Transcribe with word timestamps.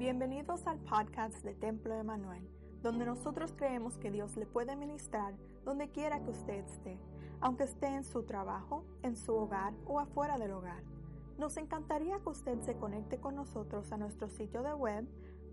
Bienvenidos 0.00 0.66
al 0.66 0.78
podcast 0.78 1.44
de 1.44 1.54
Templo 1.54 1.94
Emanuel, 1.94 2.48
donde 2.80 3.04
nosotros 3.04 3.52
creemos 3.54 3.98
que 3.98 4.10
Dios 4.10 4.34
le 4.38 4.46
puede 4.46 4.74
ministrar 4.74 5.34
donde 5.62 5.90
quiera 5.90 6.20
que 6.20 6.30
usted 6.30 6.64
esté, 6.64 6.98
aunque 7.42 7.64
esté 7.64 7.88
en 7.88 8.04
su 8.04 8.22
trabajo, 8.22 8.82
en 9.02 9.14
su 9.14 9.34
hogar 9.34 9.74
o 9.84 10.00
afuera 10.00 10.38
del 10.38 10.52
hogar. 10.52 10.82
Nos 11.36 11.58
encantaría 11.58 12.18
que 12.18 12.30
usted 12.30 12.58
se 12.62 12.78
conecte 12.78 13.18
con 13.18 13.34
nosotros 13.34 13.92
a 13.92 13.98
nuestro 13.98 14.30
sitio 14.30 14.62
de 14.62 14.72
web 14.72 15.06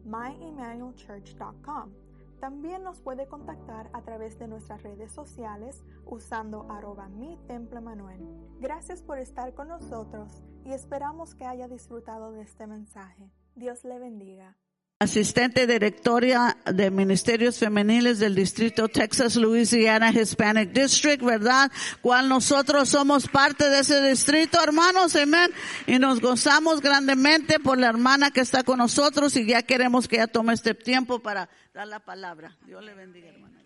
myemmanuelchurch.com. 0.06 1.92
También 2.40 2.84
nos 2.84 3.02
puede 3.02 3.28
contactar 3.28 3.90
a 3.92 4.02
través 4.02 4.40
de 4.40 4.48
nuestras 4.48 4.82
redes 4.82 5.12
sociales 5.12 5.84
usando 6.06 6.72
arroba. 6.72 7.10
Gracias 8.62 9.04
por 9.04 9.20
estar 9.20 9.54
con 9.54 9.68
nosotros 9.68 10.42
y 10.64 10.72
esperamos 10.72 11.36
que 11.36 11.44
haya 11.44 11.68
disfrutado 11.68 12.32
de 12.32 12.44
este 12.44 12.66
mensaje. 12.66 13.30
Dios 13.58 13.84
le 13.84 13.98
bendiga. 13.98 14.56
Asistente 15.00 15.68
directoria 15.68 16.58
de 16.66 16.90
Ministerios 16.90 17.60
Femeniles 17.60 18.20
del 18.20 18.34
Distrito 18.34 18.88
Texas, 18.88 19.36
Louisiana 19.36 20.12
Hispanic 20.12 20.72
District, 20.72 21.24
¿verdad? 21.24 21.72
Cual 22.02 22.30
nosotros 22.30 22.90
somos 22.90 23.28
parte 23.28 23.70
de 23.70 23.80
ese 23.80 24.02
distrito, 24.02 24.60
hermanos, 24.64 25.16
amén. 25.16 25.52
Y 25.86 26.00
nos 26.00 26.20
gozamos 26.20 26.82
grandemente 26.82 27.60
por 27.60 27.78
la 27.78 27.90
hermana 27.90 28.32
que 28.32 28.42
está 28.42 28.64
con 28.64 28.78
nosotros 28.78 29.36
y 29.36 29.46
ya 29.46 29.62
queremos 29.64 30.08
que 30.08 30.18
ella 30.18 30.28
tome 30.28 30.54
este 30.54 30.74
tiempo 30.74 31.20
para 31.20 31.50
dar 31.74 31.88
la 31.88 32.00
palabra. 32.00 32.58
Dios 32.66 32.84
le 32.84 32.94
bendiga, 32.96 33.30
hermana. 33.30 33.57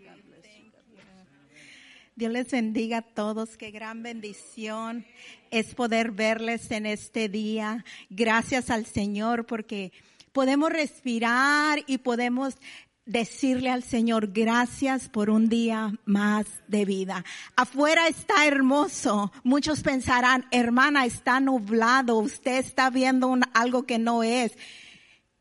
Dios 2.16 2.32
les 2.32 2.52
bendiga 2.52 2.98
a 2.98 3.02
todos. 3.02 3.58
Qué 3.58 3.72
gran 3.72 4.04
bendición 4.04 5.06
es 5.50 5.74
poder 5.74 6.12
verles 6.12 6.70
en 6.72 6.86
este 6.86 7.30
día. 7.30 7.86
Gracias 8.10 8.70
al 8.70 8.86
Señor 8.86 9.46
porque 9.46 9.94
podemos 10.34 10.72
respirar 10.72 11.84
y 11.88 12.00
podemos 12.00 12.58
decirle 13.06 13.70
al 13.70 13.84
Señor 13.84 14.32
gracias 14.34 15.10
por 15.10 15.30
un 15.30 15.48
día 15.48 15.94
más 16.06 16.46
de 16.68 16.86
vida. 16.86 17.24
Afuera 17.56 18.08
está 18.08 18.46
hermoso. 18.46 19.32
Muchos 19.44 19.82
pensarán, 19.82 20.46
hermana, 20.52 21.06
está 21.06 21.40
nublado. 21.40 22.18
Usted 22.18 22.58
está 22.58 22.90
viendo 22.90 23.38
algo 23.54 23.84
que 23.84 24.00
no 24.00 24.22
es. 24.22 24.52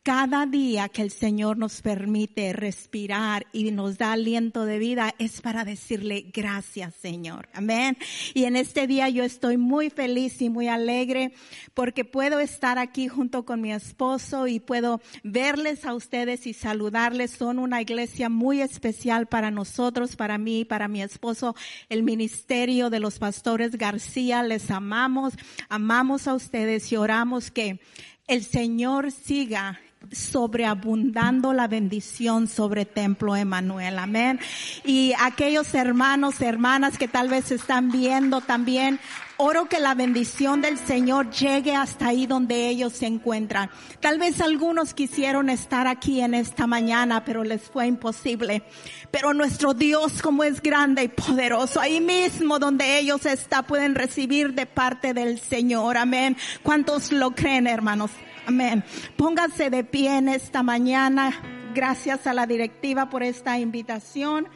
Cada 0.03 0.47
día 0.47 0.89
que 0.89 1.03
el 1.03 1.11
Señor 1.11 1.59
nos 1.59 1.83
permite 1.83 2.55
respirar 2.55 3.47
y 3.53 3.70
nos 3.70 3.98
da 3.98 4.12
aliento 4.12 4.65
de 4.65 4.79
vida 4.79 5.15
es 5.19 5.43
para 5.43 5.62
decirle 5.67 6.31
gracias 6.33 6.95
Señor. 6.95 7.51
Amén. 7.53 7.98
Y 8.33 8.45
en 8.45 8.56
este 8.56 8.87
día 8.87 9.11
yo 9.11 9.25
estoy 9.25 9.59
muy 9.59 9.91
feliz 9.91 10.41
y 10.41 10.48
muy 10.48 10.69
alegre 10.69 11.34
porque 11.75 12.06
puedo 12.06 12.41
estar 12.41 12.78
aquí 12.78 13.09
junto 13.09 13.45
con 13.45 13.61
mi 13.61 13.75
esposo 13.75 14.47
y 14.47 14.59
puedo 14.59 15.03
verles 15.23 15.84
a 15.84 15.93
ustedes 15.93 16.47
y 16.47 16.55
saludarles. 16.55 17.33
Son 17.33 17.59
una 17.59 17.83
iglesia 17.83 18.31
muy 18.31 18.62
especial 18.62 19.27
para 19.27 19.51
nosotros, 19.51 20.17
para 20.17 20.39
mí, 20.39 20.65
para 20.65 20.89
mi 20.89 21.03
esposo, 21.03 21.55
el 21.91 22.05
ministerio 22.05 22.89
de 22.89 23.01
los 23.01 23.19
pastores 23.19 23.77
García. 23.77 24.43
Les 24.45 24.71
amamos, 24.71 25.34
amamos 25.69 26.27
a 26.27 26.33
ustedes 26.33 26.91
y 26.91 26.97
oramos 26.97 27.51
que 27.51 27.81
el 28.28 28.45
Señor 28.45 29.11
siga 29.11 29.78
sobreabundando 30.12 31.53
la 31.53 31.69
bendición 31.69 32.48
sobre 32.48 32.84
Templo 32.84 33.37
Emanuel. 33.37 33.98
Amén. 33.98 34.41
Y 34.84 35.12
aquellos 35.20 35.75
hermanos, 35.75 36.41
hermanas 36.41 36.98
que 36.98 37.06
tal 37.09 37.29
vez 37.29 37.51
están 37.51 37.91
viendo 37.91 38.41
también, 38.41 38.98
oro 39.37 39.69
que 39.69 39.78
la 39.78 39.95
bendición 39.95 40.62
del 40.62 40.78
Señor 40.78 41.31
llegue 41.31 41.75
hasta 41.75 42.09
ahí 42.09 42.27
donde 42.27 42.69
ellos 42.69 42.93
se 42.95 43.06
encuentran. 43.06 43.71
Tal 44.01 44.19
vez 44.19 44.41
algunos 44.41 44.95
quisieron 44.95 45.48
estar 45.48 45.87
aquí 45.87 46.21
en 46.21 46.34
esta 46.34 46.67
mañana, 46.67 47.25
pero 47.25 47.45
les 47.45 47.62
fue 47.62 47.87
imposible. 47.87 48.62
Pero 49.11 49.33
nuestro 49.33 49.75
Dios 49.75 50.23
como 50.23 50.45
es 50.45 50.61
grande 50.61 51.05
y 51.05 51.09
poderoso, 51.09 51.81
ahí 51.81 52.01
mismo 52.01 52.59
donde 52.59 52.98
ellos 52.98 53.27
están 53.27 53.65
pueden 53.66 53.94
recibir 53.94 54.55
de 54.55 54.66
parte 54.66 55.15
del 55.15 55.39
Señor. 55.39 55.97
Amén. 55.97 56.37
¿Cuántos 56.62 57.12
lo 57.12 57.33
creen, 57.33 57.66
hermanos? 57.66 58.10
Amén. 58.47 58.84
Póngase 59.17 59.71
de 59.71 59.84
pie 59.84 60.19
en 60.19 60.28
esta 60.28 60.62
mañana. 60.62 61.33
Gracias 61.75 62.27
a 62.27 62.34
la 62.34 62.47
directiva 62.47 63.11
por 63.11 63.23
esta 63.23 63.59
invitación. 63.59 64.49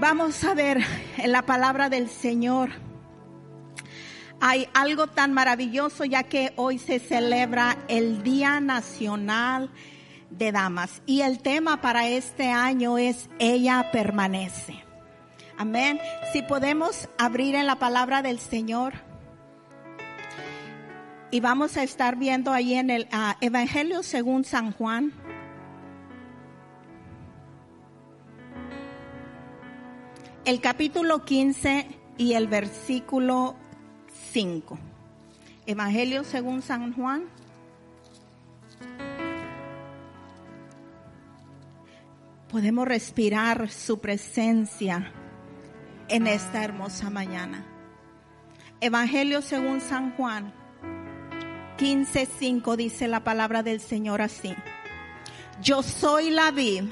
Vamos 0.00 0.42
a 0.44 0.54
ver 0.54 0.84
en 1.18 1.32
la 1.32 1.42
palabra 1.42 1.88
del 1.88 2.08
Señor. 2.08 2.70
Hay 4.40 4.68
algo 4.74 5.06
tan 5.06 5.32
maravilloso 5.32 6.04
ya 6.04 6.24
que 6.24 6.52
hoy 6.56 6.78
se 6.78 6.98
celebra 6.98 7.78
el 7.88 8.22
Día 8.22 8.60
Nacional 8.60 9.70
de 10.30 10.52
Damas 10.52 11.00
y 11.06 11.22
el 11.22 11.38
tema 11.38 11.80
para 11.80 12.08
este 12.08 12.50
año 12.50 12.98
es 12.98 13.30
Ella 13.38 13.90
permanece. 13.92 14.84
Amén. 15.56 16.00
Si 16.32 16.42
podemos 16.42 17.08
abrir 17.16 17.54
en 17.54 17.66
la 17.66 17.76
palabra 17.76 18.20
del 18.20 18.40
Señor 18.40 18.94
y 21.34 21.40
vamos 21.40 21.76
a 21.76 21.82
estar 21.82 22.14
viendo 22.14 22.52
ahí 22.52 22.74
en 22.74 22.90
el 22.90 23.08
uh, 23.12 23.34
Evangelio 23.40 24.04
según 24.04 24.44
San 24.44 24.70
Juan. 24.70 25.12
El 30.44 30.60
capítulo 30.60 31.24
15 31.24 31.88
y 32.18 32.34
el 32.34 32.46
versículo 32.46 33.56
5. 34.30 34.78
Evangelio 35.66 36.22
según 36.22 36.62
San 36.62 36.92
Juan. 36.92 37.24
Podemos 42.48 42.86
respirar 42.86 43.70
su 43.70 43.98
presencia 43.98 45.10
en 46.06 46.28
esta 46.28 46.62
hermosa 46.62 47.10
mañana. 47.10 47.66
Evangelio 48.80 49.42
según 49.42 49.80
San 49.80 50.12
Juan 50.12 50.62
15:5 51.78 52.76
dice 52.76 53.08
la 53.08 53.24
palabra 53.24 53.62
del 53.62 53.80
Señor 53.80 54.22
así. 54.22 54.54
Yo 55.62 55.82
soy 55.82 56.30
la 56.30 56.50
vid, 56.50 56.84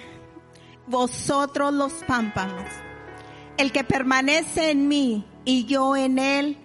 vosotros 0.87 1.73
los 1.73 1.93
pámpanos. 2.07 2.67
El 3.57 3.73
que 3.73 3.85
permanece 3.85 4.71
en 4.71 4.89
mí 4.89 5.27
y 5.45 5.65
yo 5.65 5.97
en 5.97 6.19
él, 6.19 6.59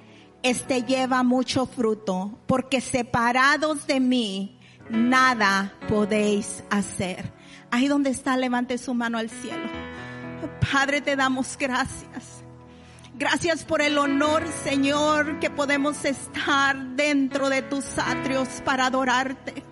este 0.44 0.84
lleva 0.84 1.24
mucho 1.24 1.66
fruto, 1.66 2.40
porque 2.48 2.82
separados 2.82 3.88
de 3.88 4.00
mí 4.00 4.60
nada 4.90 5.74
podéis 5.90 6.64
hacer. 6.70 7.34
Ahí 7.72 7.88
donde 7.88 8.12
está, 8.12 8.38
levante 8.38 8.78
su 8.78 8.94
mano 8.94 9.18
al 9.18 9.30
cielo. 9.30 9.68
Padre, 10.72 11.02
te 11.02 11.16
damos 11.16 11.58
gracias. 11.58 12.37
Gracias 13.20 13.66
por 13.66 13.82
el 13.82 13.98
honor, 13.98 14.44
Señor, 14.64 15.40
que 15.40 15.50
podemos 15.50 16.06
estar 16.06 16.78
dentro 16.96 17.50
de 17.50 17.64
tus 17.64 17.98
atrios 17.98 18.62
para 18.64 18.86
adorarte. 18.86 19.67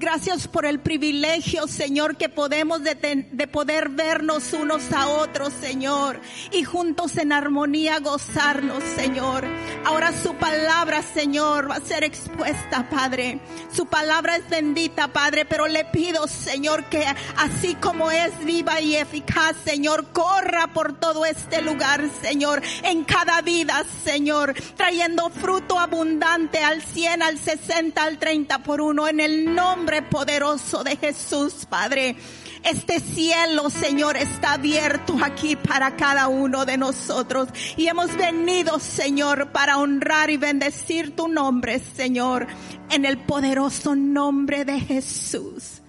Gracias 0.00 0.46
por 0.46 0.64
el 0.64 0.78
privilegio, 0.78 1.66
Señor, 1.66 2.16
que 2.16 2.28
podemos 2.28 2.84
de, 2.84 2.94
de, 3.32 3.48
poder 3.48 3.88
vernos 3.88 4.52
unos 4.52 4.92
a 4.92 5.08
otros, 5.08 5.52
Señor, 5.52 6.20
y 6.52 6.62
juntos 6.62 7.16
en 7.16 7.32
armonía 7.32 7.98
gozarnos, 7.98 8.84
Señor. 8.94 9.44
Ahora 9.84 10.12
su 10.12 10.36
palabra, 10.36 11.02
Señor, 11.02 11.68
va 11.68 11.76
a 11.76 11.80
ser 11.80 12.04
expuesta, 12.04 12.88
Padre. 12.88 13.40
Su 13.74 13.86
palabra 13.86 14.36
es 14.36 14.48
bendita, 14.48 15.08
Padre, 15.08 15.44
pero 15.44 15.66
le 15.66 15.84
pido, 15.86 16.28
Señor, 16.28 16.84
que 16.84 17.04
así 17.36 17.74
como 17.74 18.12
es 18.12 18.38
viva 18.44 18.80
y 18.80 18.94
eficaz, 18.94 19.56
Señor, 19.64 20.12
corra 20.12 20.68
por 20.68 21.00
todo 21.00 21.26
este 21.26 21.60
lugar, 21.60 22.04
Señor, 22.22 22.62
en 22.84 23.02
cada 23.02 23.42
vida, 23.42 23.82
Señor, 24.04 24.54
trayendo 24.76 25.28
fruto 25.30 25.76
abundante 25.76 26.58
al 26.58 26.82
100, 26.82 27.20
al 27.20 27.36
60, 27.36 28.00
al 28.00 28.18
30 28.18 28.58
por 28.60 28.80
uno, 28.80 29.08
en 29.08 29.18
el 29.18 29.52
nombre 29.52 29.87
poderoso 30.10 30.84
de 30.84 30.96
Jesús, 30.96 31.66
Padre. 31.68 32.16
Este 32.62 33.00
cielo, 33.00 33.70
Señor, 33.70 34.16
está 34.16 34.54
abierto 34.54 35.16
aquí 35.22 35.56
para 35.56 35.96
cada 35.96 36.28
uno 36.28 36.64
de 36.64 36.76
nosotros. 36.76 37.48
Y 37.76 37.86
hemos 37.88 38.16
venido, 38.16 38.78
Señor, 38.78 39.50
para 39.52 39.78
honrar 39.78 40.30
y 40.30 40.36
bendecir 40.36 41.16
tu 41.16 41.28
nombre, 41.28 41.78
Señor, 41.78 42.46
en 42.90 43.04
el 43.04 43.18
poderoso 43.18 43.94
nombre 43.94 44.64
de 44.64 44.80
Jesús. 44.80 45.82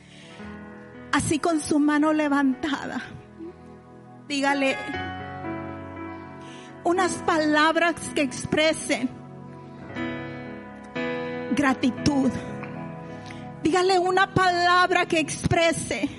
Así 1.12 1.40
con 1.40 1.60
su 1.60 1.80
mano 1.80 2.14
levantada, 2.14 3.02
dígale 4.28 4.78
unas 6.84 7.14
palabras 7.26 7.96
que 8.16 8.22
expresen 8.22 9.10
gratitud 11.56 12.32
Dígale 13.64 14.00
una 14.00 14.34
palabra 14.34 15.06
que 15.06 15.20
exprese 15.20 16.10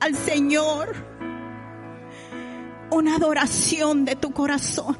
al 0.00 0.14
Señor 0.14 0.94
una 2.90 3.16
adoración 3.16 4.04
de 4.04 4.16
tu 4.16 4.32
corazón. 4.32 4.96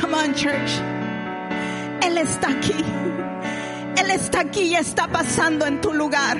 Come 0.00 0.14
on, 0.14 0.34
church. 0.34 0.80
Él 2.02 2.18
está 2.18 2.50
aquí. 2.50 2.84
Él 3.96 4.10
está 4.10 4.40
aquí 4.40 4.62
y 4.62 4.74
está 4.76 5.08
pasando 5.08 5.66
en 5.66 5.80
tu 5.80 5.92
lugar. 5.92 6.38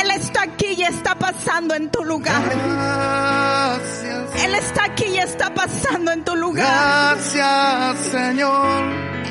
Él 0.00 0.10
está 0.12 0.42
aquí 0.42 0.74
y 0.78 0.82
está 0.82 1.14
pasando 1.14 1.74
en 1.74 1.90
tu 1.90 2.04
lugar. 2.04 2.42
Gracias. 2.48 4.44
Él 4.44 4.54
está 4.54 4.84
aquí 4.84 5.04
y 5.06 5.18
está 5.18 5.52
pasando 5.52 6.12
en 6.12 6.24
tu 6.24 6.34
lugar. 6.34 7.16
Gracias, 7.16 7.98
Señor. 8.10 9.21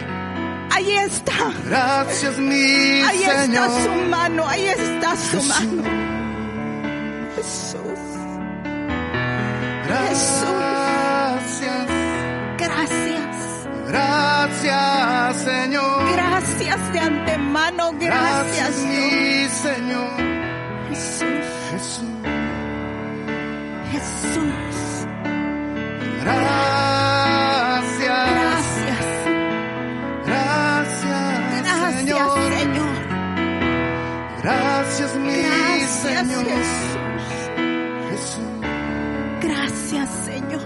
Ahí 0.73 0.91
está. 0.93 1.51
Gracias, 1.67 2.37
mi 2.37 3.01
Ahí 3.01 3.19
Señor. 3.19 3.67
está 3.69 3.83
su 3.83 3.89
mano. 4.09 4.47
Ahí 4.47 4.65
está 4.67 5.15
su 5.15 5.37
Jesús. 5.37 5.47
mano. 5.47 5.83
Jesús. 7.35 7.99
Gracias. 9.87 10.45
Gracias. 12.57 13.67
Gracias, 13.87 15.35
Señor. 15.43 16.11
Gracias 16.13 16.93
de 16.93 16.99
antemano. 16.99 17.91
Gracias. 17.99 18.75
Dios. 18.75 18.87
mi 18.87 19.47
Señor. 19.49 20.11
Jesús. 20.89 21.45
Jesús. 21.71 22.05
Jesús. 23.91 25.07
Gracias. 26.23 26.90
Gracias. 36.23 36.67
Gracias, 39.41 40.09
Señor. 40.25 40.61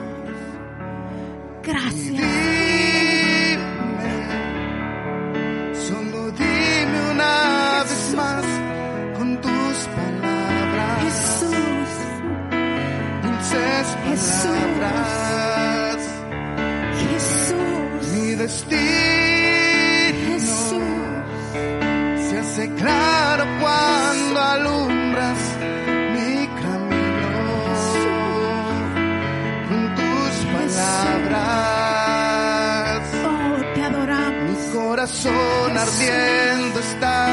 Gracias. 1.64 2.12
Dime, 2.12 2.26
solo 5.88 6.32
dime 6.32 7.12
una 7.12 7.84
vez 7.84 8.14
más 8.16 8.46
con 9.18 9.42
tus 9.42 9.78
palabras, 9.96 11.04
Jesús. 11.04 11.90
dulces 13.24 13.88
Jesús. 14.08 14.52
palabras, 14.76 16.00
Jesús. 17.00 18.08
mi 18.14 18.36
destino 18.36 18.95
ardiendo 35.06 36.80
está 36.80 37.28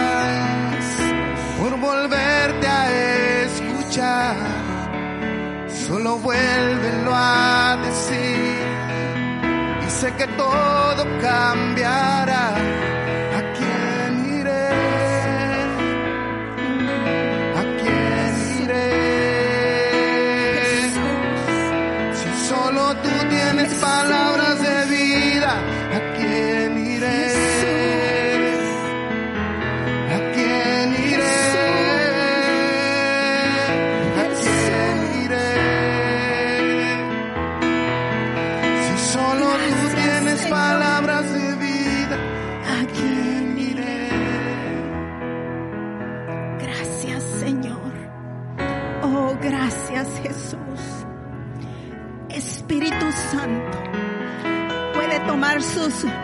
por 1.59 1.79
volverte 1.81 2.67
a 2.67 3.45
escuchar. 3.45 4.37
Solo 5.87 6.19
vuélvelo 6.19 7.13
a 7.15 7.79
decir 7.83 8.67
y 9.87 9.91
sé 9.91 10.13
que 10.17 10.27
todo 10.27 11.05
cambiará. 11.23 12.72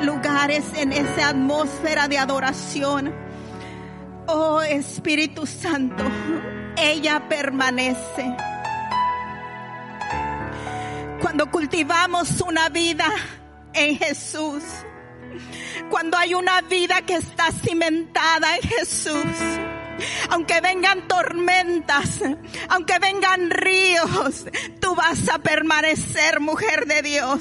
Lugares 0.03 0.65
en 0.75 0.93
esa 0.93 1.29
atmósfera 1.29 2.09
de 2.09 2.19
adoración. 2.19 3.15
Oh, 4.27 4.61
Espíritu 4.61 5.47
Santo, 5.47 6.05
ella 6.77 7.29
permanece. 7.29 8.37
Cuando 11.21 11.51
cultivamos 11.51 12.41
una 12.41 12.69
vida 12.69 13.09
en 13.73 13.99
Jesús, 13.99 14.63
cuando 15.91 16.17
hay 16.17 16.35
una 16.35 16.61
vida 16.63 17.03
que 17.03 17.15
está 17.15 17.51
cimentada 17.53 18.57
en 18.57 18.63
Jesús, 18.63 19.25
aunque 20.31 20.61
vengan 20.61 21.09
tormentas, 21.09 21.88
aunque 22.69 22.99
vengan 22.99 23.51
ríos, 23.51 24.47
tú 24.81 24.95
vas 24.95 25.29
a 25.29 25.39
permanecer, 25.39 26.41
mujer 26.41 26.87
de 26.87 27.03
Dios. 27.03 27.41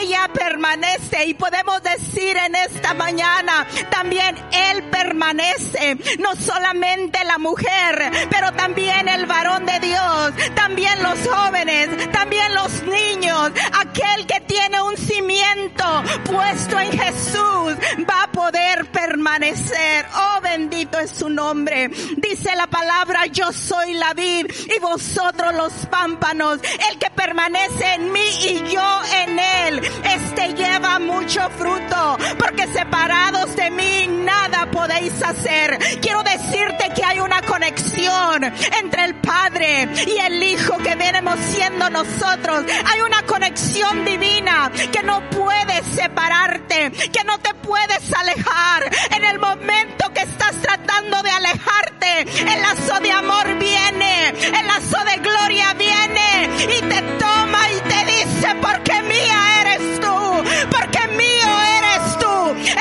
Ella 0.00 0.28
permanece 0.32 1.26
y 1.26 1.34
podemos 1.34 1.82
decir 1.82 2.36
en 2.36 2.54
esta 2.54 2.94
mañana, 2.94 3.66
también 3.90 4.36
Él 4.52 4.84
permanece, 4.84 5.96
no 6.18 6.34
solamente 6.36 7.22
la 7.24 7.38
mujer, 7.38 8.28
pero 8.30 8.52
también 8.52 9.08
el 9.08 9.26
varón 9.26 9.66
de 9.66 9.80
Dios, 9.80 10.32
también 10.54 11.02
los 11.02 11.18
jóvenes, 11.28 12.10
también 12.12 12.54
los 12.54 12.82
niños, 12.84 13.52
aquel 13.72 14.26
que 14.26 14.40
tiene 14.40 14.80
un 14.82 14.96
cimiento 14.96 16.02
puesto 16.24 16.78
en 16.78 16.92
Jesús 16.92 17.74
va 18.08 18.24
a 18.24 18.32
poder 18.32 18.86
permanecer. 18.90 20.06
Oh, 20.14 20.40
bendito 20.40 20.98
es 20.98 21.10
su 21.10 21.28
nombre. 21.28 21.88
Dice 22.16 22.54
la 22.56 22.66
palabra, 22.66 23.26
yo 23.26 23.52
soy 23.58 23.94
la 23.94 24.14
vid 24.14 24.46
y 24.46 24.78
vosotros 24.80 25.54
los 25.54 25.72
pámpanos. 25.86 26.60
El 26.90 26.98
que 26.98 27.10
permanece 27.10 27.94
en 27.94 28.12
mí 28.12 28.28
y 28.42 28.72
yo 28.72 29.00
en 29.22 29.38
él, 29.38 29.80
este 30.04 30.54
lleva 30.54 30.98
mucho 30.98 31.48
fruto, 31.50 32.16
porque 32.38 32.66
separados 32.68 33.54
de 33.56 33.70
mí 33.70 34.06
nada 34.08 34.70
podéis 34.70 35.22
hacer. 35.22 35.78
Quiero 36.00 36.22
decirte 36.22 36.92
que 36.94 37.04
hay 37.04 37.20
una 37.20 37.42
conexión 37.42 38.44
entre 38.44 39.04
el 39.04 39.14
Padre 39.16 39.88
y 40.06 40.18
el 40.18 40.42
Hijo 40.42 40.76
que 40.78 40.94
venimos 40.94 41.38
siendo 41.40 41.90
nosotros. 41.90 42.64
Hay 42.86 43.00
una 43.00 43.22
conexión 43.22 44.04
divina 44.04 44.70
que 44.92 45.02
no 45.02 45.28
puedes 45.30 45.86
separarte, 45.94 46.90
que 46.90 47.24
no 47.24 47.38
te 47.38 47.54
puedes 47.54 48.12
alejar. 48.14 48.90
En 49.16 49.24
el 49.24 49.38
momento 49.38 50.12
que 50.14 50.20
estás 50.20 50.54
tratando 50.62 51.22
de 51.22 51.30
alejarte, 51.30 52.22
el 52.22 52.62
lazo 52.62 53.00
de 53.00 53.12
amor 53.12 53.47
viene, 53.54 54.28
el 54.30 54.66
lazo 54.66 54.98
de 55.04 55.16
gloria 55.22 55.74
viene 55.74 56.48
y 56.64 56.80
te 56.82 57.02
toma 57.18 57.60
y 57.70 57.80
te 57.88 58.04
dice, 58.12 58.48
porque 58.60 59.02
mía 59.02 59.60
eres 59.60 60.00
tú, 60.00 60.44
porque 60.70 61.08
mío 61.16 61.52
eres 61.78 62.18
tú. 62.18 62.28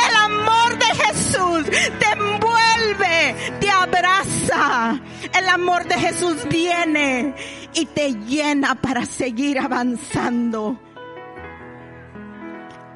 El 0.09 0.15
amor 0.15 0.77
de 0.77 0.86
Jesús 1.03 1.65
te 2.00 2.05
envuelve, 2.12 3.36
te 3.59 3.69
abraza. 3.69 5.00
El 5.38 5.50
amor 5.50 5.86
de 5.86 5.95
Jesús 5.95 6.47
viene 6.50 7.36
y 7.74 7.86
te 7.86 8.13
llena 8.13 8.75
para 8.75 9.05
seguir 9.05 9.59
avanzando. 9.59 10.79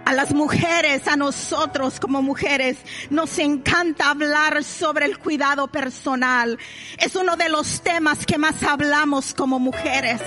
A 0.06 0.14
las 0.14 0.34
mujeres, 0.34 1.08
a 1.08 1.16
nosotros 1.16 2.00
como 2.00 2.22
mujeres, 2.22 2.78
nos 3.10 3.38
encanta 3.40 4.10
hablar 4.10 4.64
sobre 4.64 5.06
el 5.06 5.20
cuidado 5.20 5.68
personal. 5.68 6.58
Es 6.98 7.16
uno 7.16 7.38
de 7.38 7.50
los 7.50 7.82
temas 7.82 8.26
que 8.26 8.38
más 8.38 8.64
hablamos 8.64 9.34
como 9.34 9.60
mujeres 9.60 10.22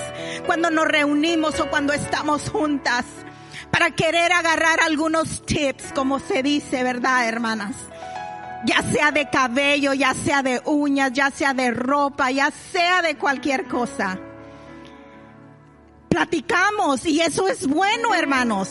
cuando 0.47 0.71
nos 0.71 0.87
reunimos 0.87 1.59
o 1.61 1.69
cuando 1.69 1.93
estamos 1.93 2.49
juntas 2.51 3.05
para 3.71 3.91
querer 3.91 4.33
agarrar 4.33 4.79
algunos 4.81 5.45
tips, 5.45 5.93
como 5.95 6.21
se 6.21 6.45
dice, 6.45 6.85
¿verdad, 6.85 7.29
hermanas? 7.29 7.75
Ya 8.65 8.81
sea 8.83 9.11
de 9.11 9.29
cabello, 9.29 9.93
ya 9.93 10.15
sea 10.15 10.43
de 10.43 10.63
uñas, 10.65 11.13
ya 11.13 11.31
sea 11.33 11.53
de 11.53 11.73
ropa, 11.73 12.31
ya 12.31 12.53
sea 12.53 13.03
de 13.03 13.17
cualquier 13.17 13.67
cosa. 13.67 14.19
Platicamos 16.09 17.05
y 17.05 17.21
eso 17.21 17.49
es 17.49 17.67
bueno, 17.67 18.15
hermanos. 18.15 18.71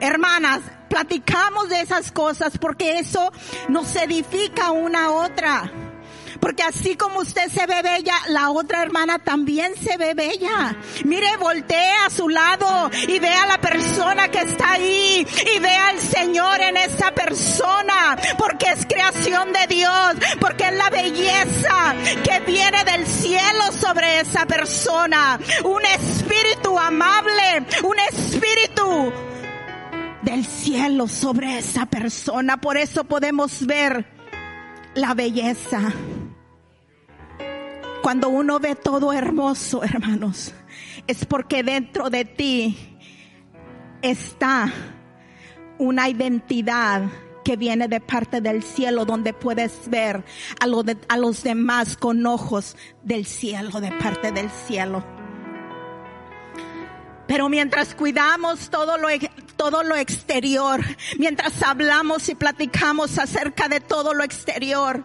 Hermanas, 0.00 0.60
platicamos 0.88 1.68
de 1.68 1.80
esas 1.80 2.12
cosas 2.12 2.58
porque 2.58 2.98
eso 2.98 3.32
nos 3.68 3.94
edifica 3.96 4.70
una 4.70 5.06
a 5.06 5.10
otra. 5.10 5.72
Porque 6.40 6.62
así 6.62 6.96
como 6.96 7.20
usted 7.20 7.50
se 7.50 7.66
ve 7.66 7.82
bella, 7.82 8.14
la 8.28 8.50
otra 8.50 8.82
hermana 8.82 9.18
también 9.18 9.72
se 9.76 9.96
ve 9.96 10.14
bella. 10.14 10.76
Mire, 11.04 11.36
voltee 11.36 11.92
a 12.06 12.10
su 12.10 12.28
lado 12.28 12.90
y 13.08 13.18
vea 13.18 13.42
a 13.42 13.46
la 13.46 13.60
persona 13.60 14.28
que 14.28 14.38
está 14.38 14.72
ahí 14.72 15.26
y 15.56 15.58
vea 15.58 15.88
al 15.88 15.98
Señor 15.98 16.60
en 16.60 16.76
esa 16.76 17.12
persona. 17.12 18.16
Porque 18.38 18.66
es 18.70 18.86
creación 18.86 19.52
de 19.52 19.66
Dios. 19.74 20.14
Porque 20.40 20.68
es 20.68 20.74
la 20.74 20.90
belleza 20.90 21.94
que 22.22 22.40
viene 22.40 22.84
del 22.84 23.06
cielo 23.06 23.72
sobre 23.72 24.20
esa 24.20 24.46
persona. 24.46 25.40
Un 25.64 25.84
espíritu 25.86 26.78
amable, 26.78 27.66
un 27.82 27.98
espíritu 27.98 29.12
del 30.28 30.44
cielo 30.44 31.08
sobre 31.08 31.56
esa 31.56 31.86
persona. 31.86 32.60
Por 32.60 32.76
eso 32.76 33.04
podemos 33.04 33.66
ver 33.66 34.04
la 34.94 35.14
belleza. 35.14 35.80
Cuando 38.02 38.28
uno 38.28 38.60
ve 38.60 38.74
todo 38.74 39.14
hermoso, 39.14 39.82
hermanos, 39.82 40.52
es 41.06 41.24
porque 41.24 41.62
dentro 41.62 42.10
de 42.10 42.26
ti 42.26 42.98
está 44.02 44.70
una 45.78 46.10
identidad 46.10 47.04
que 47.42 47.56
viene 47.56 47.88
de 47.88 48.00
parte 48.00 48.42
del 48.42 48.62
cielo 48.62 49.06
donde 49.06 49.32
puedes 49.32 49.88
ver 49.88 50.22
a, 50.60 51.16
los 51.16 51.42
demás 51.42 51.96
con 51.96 52.26
ojos 52.26 52.76
del 53.02 53.24
cielo, 53.24 53.80
de 53.80 53.92
parte 53.92 54.30
del 54.30 54.50
cielo. 54.50 55.02
Pero 57.26 57.48
mientras 57.48 57.94
cuidamos 57.94 58.68
todo 58.68 58.98
lo, 58.98 59.08
todo 59.58 59.82
lo 59.82 59.96
exterior, 59.96 60.80
mientras 61.18 61.62
hablamos 61.62 62.30
y 62.30 62.34
platicamos 62.34 63.18
acerca 63.18 63.68
de 63.68 63.80
todo 63.80 64.14
lo 64.14 64.24
exterior, 64.24 65.04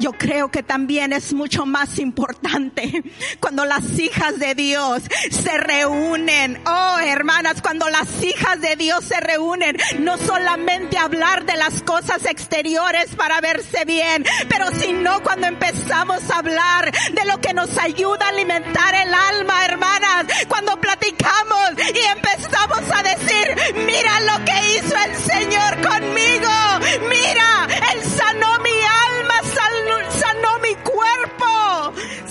yo 0.00 0.12
creo 0.12 0.50
que 0.50 0.62
también 0.62 1.12
es 1.12 1.32
mucho 1.34 1.66
más 1.66 1.98
importante 1.98 3.04
cuando 3.40 3.64
las 3.64 3.98
hijas 3.98 4.38
de 4.38 4.54
Dios 4.54 5.02
se 5.30 5.58
reúnen. 5.58 6.60
Oh, 6.66 6.96
hermanas, 6.98 7.60
cuando 7.62 7.88
las 7.88 8.22
hijas 8.22 8.60
de 8.60 8.76
Dios 8.76 9.04
se 9.04 9.20
reúnen, 9.20 9.76
no 9.98 10.16
solamente 10.16 10.98
hablar 10.98 11.44
de 11.44 11.56
las 11.56 11.82
cosas 11.82 12.24
exteriores 12.24 13.14
para 13.14 13.40
verse 13.40 13.84
bien, 13.84 14.24
pero 14.48 14.66
sino 14.72 15.22
cuando 15.22 15.46
empezamos 15.46 16.28
a 16.30 16.38
hablar 16.38 16.90
de 17.12 17.24
lo 17.26 17.40
que 17.40 17.52
nos 17.52 17.76
ayuda 17.78 18.26
a 18.26 18.28
alimentar 18.30 18.94
el 18.94 19.12
alma, 19.12 19.64
hermanas, 19.66 20.26
cuando 20.48 20.80
platicamos 20.80 21.72
y 21.76 22.16
empezamos 22.16 22.82
a 22.92 23.02
decir, 23.02 23.74
mira 23.86 24.20
lo 24.20 24.44
que 24.44 24.76
hizo 24.76 24.94
el 24.96 25.16
Señor 25.16 25.80
conmigo, 25.86 26.50
mira, 27.08 27.68
Él 27.92 28.02
sanó 28.02 28.58
mi 28.60 28.69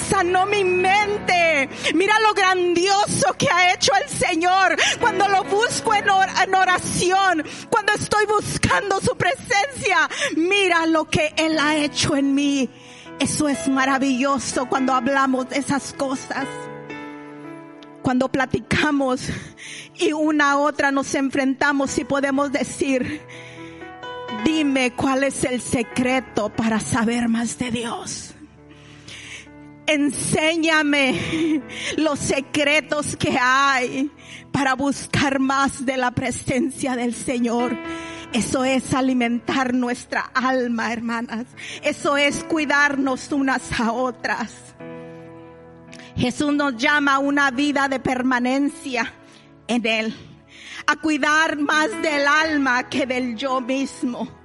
sanó 0.09 0.45
mi 0.45 0.63
mente. 0.63 1.69
Mira 1.93 2.19
lo 2.19 2.33
grandioso 2.33 3.33
que 3.37 3.47
ha 3.49 3.73
hecho 3.73 3.91
el 4.03 4.09
Señor 4.09 4.75
cuando 4.99 5.27
lo 5.27 5.43
busco 5.43 5.93
en, 5.93 6.05
en 6.43 6.55
oración, 6.55 7.43
cuando 7.69 7.93
estoy 7.93 8.25
buscando 8.25 8.99
su 9.01 9.15
presencia. 9.15 10.09
Mira 10.35 10.85
lo 10.85 11.05
que 11.05 11.33
Él 11.37 11.57
ha 11.59 11.75
hecho 11.75 12.15
en 12.15 12.33
mí. 12.33 12.69
Eso 13.19 13.49
es 13.49 13.67
maravilloso 13.67 14.67
cuando 14.67 14.93
hablamos 14.93 15.49
de 15.49 15.57
esas 15.57 15.93
cosas. 15.93 16.47
Cuando 18.01 18.29
platicamos 18.29 19.21
y 19.95 20.13
una 20.13 20.51
a 20.51 20.57
otra 20.57 20.91
nos 20.91 21.13
enfrentamos 21.15 21.97
y 21.97 22.05
podemos 22.05 22.51
decir, 22.51 23.21
Dime 24.43 24.91
cuál 24.91 25.23
es 25.23 25.43
el 25.43 25.61
secreto 25.61 26.49
para 26.49 26.79
saber 26.79 27.27
más 27.27 27.57
de 27.57 27.71
Dios. 27.71 28.28
Enséñame 29.89 31.63
los 31.97 32.19
secretos 32.19 33.17
que 33.17 33.35
hay 33.41 34.11
para 34.51 34.75
buscar 34.75 35.39
más 35.39 35.83
de 35.83 35.97
la 35.97 36.11
presencia 36.11 36.95
del 36.95 37.15
Señor. 37.15 37.75
Eso 38.31 38.63
es 38.63 38.93
alimentar 38.93 39.73
nuestra 39.73 40.29
alma, 40.35 40.93
hermanas. 40.93 41.47
Eso 41.81 42.17
es 42.17 42.43
cuidarnos 42.43 43.31
unas 43.31 43.79
a 43.79 43.91
otras. 43.91 44.53
Jesús 46.15 46.53
nos 46.53 46.77
llama 46.77 47.15
a 47.15 47.19
una 47.19 47.49
vida 47.49 47.87
de 47.87 47.99
permanencia 47.99 49.11
en 49.67 49.87
Él, 49.87 50.15
a 50.85 50.97
cuidar 50.97 51.57
más 51.57 51.89
del 52.03 52.27
alma 52.27 52.87
que 52.89 53.07
del 53.07 53.35
yo 53.35 53.59
mismo. 53.59 54.38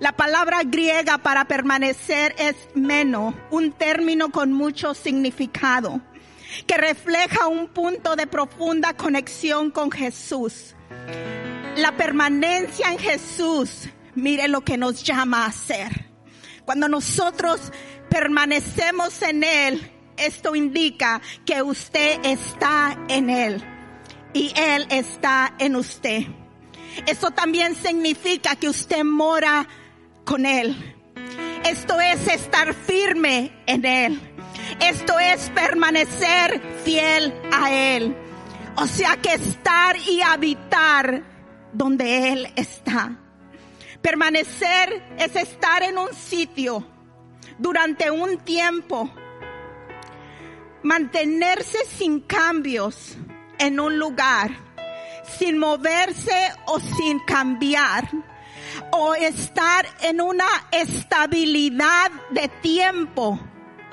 La 0.00 0.12
palabra 0.12 0.62
griega 0.64 1.18
para 1.18 1.46
permanecer 1.46 2.32
es 2.38 2.54
meno, 2.74 3.34
un 3.50 3.72
término 3.72 4.30
con 4.30 4.52
mucho 4.52 4.94
significado, 4.94 6.00
que 6.68 6.76
refleja 6.76 7.48
un 7.48 7.66
punto 7.66 8.14
de 8.14 8.28
profunda 8.28 8.92
conexión 8.92 9.72
con 9.72 9.90
Jesús. 9.90 10.76
La 11.76 11.96
permanencia 11.96 12.92
en 12.92 12.98
Jesús, 12.98 13.88
mire 14.14 14.46
lo 14.46 14.60
que 14.60 14.76
nos 14.76 15.02
llama 15.02 15.42
a 15.42 15.48
hacer. 15.48 16.06
Cuando 16.64 16.88
nosotros 16.88 17.72
permanecemos 18.08 19.20
en 19.22 19.42
Él, 19.42 19.90
esto 20.16 20.54
indica 20.54 21.20
que 21.44 21.60
usted 21.60 22.20
está 22.22 22.96
en 23.08 23.30
Él 23.30 23.64
y 24.32 24.52
Él 24.54 24.86
está 24.90 25.54
en 25.58 25.74
usted. 25.74 26.22
Eso 27.06 27.32
también 27.32 27.74
significa 27.74 28.54
que 28.54 28.68
usted 28.68 29.02
mora 29.02 29.66
con 30.28 30.44
Él. 30.44 30.76
Esto 31.64 31.98
es 32.00 32.28
estar 32.28 32.74
firme 32.74 33.50
en 33.66 33.84
Él. 33.86 34.20
Esto 34.78 35.18
es 35.18 35.48
permanecer 35.50 36.60
fiel 36.84 37.32
a 37.50 37.72
Él. 37.72 38.14
O 38.76 38.86
sea 38.86 39.16
que 39.16 39.32
estar 39.32 39.96
y 39.96 40.20
habitar 40.20 41.24
donde 41.72 42.32
Él 42.32 42.52
está. 42.56 43.18
Permanecer 44.02 45.02
es 45.18 45.34
estar 45.34 45.82
en 45.82 45.96
un 45.96 46.12
sitio 46.12 46.86
durante 47.58 48.10
un 48.10 48.36
tiempo. 48.38 49.10
Mantenerse 50.82 51.78
sin 51.86 52.20
cambios 52.20 53.16
en 53.58 53.80
un 53.80 53.98
lugar, 53.98 54.50
sin 55.38 55.58
moverse 55.58 56.52
o 56.66 56.78
sin 56.78 57.18
cambiar, 57.20 58.10
o 58.92 59.14
estar 59.14 59.86
en 60.02 60.20
una 60.20 60.48
estabilidad 60.72 62.10
de 62.30 62.48
tiempo 62.60 63.38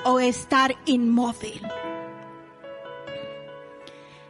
o 0.03 0.19
estar 0.19 0.75
inmóvil. 0.85 1.61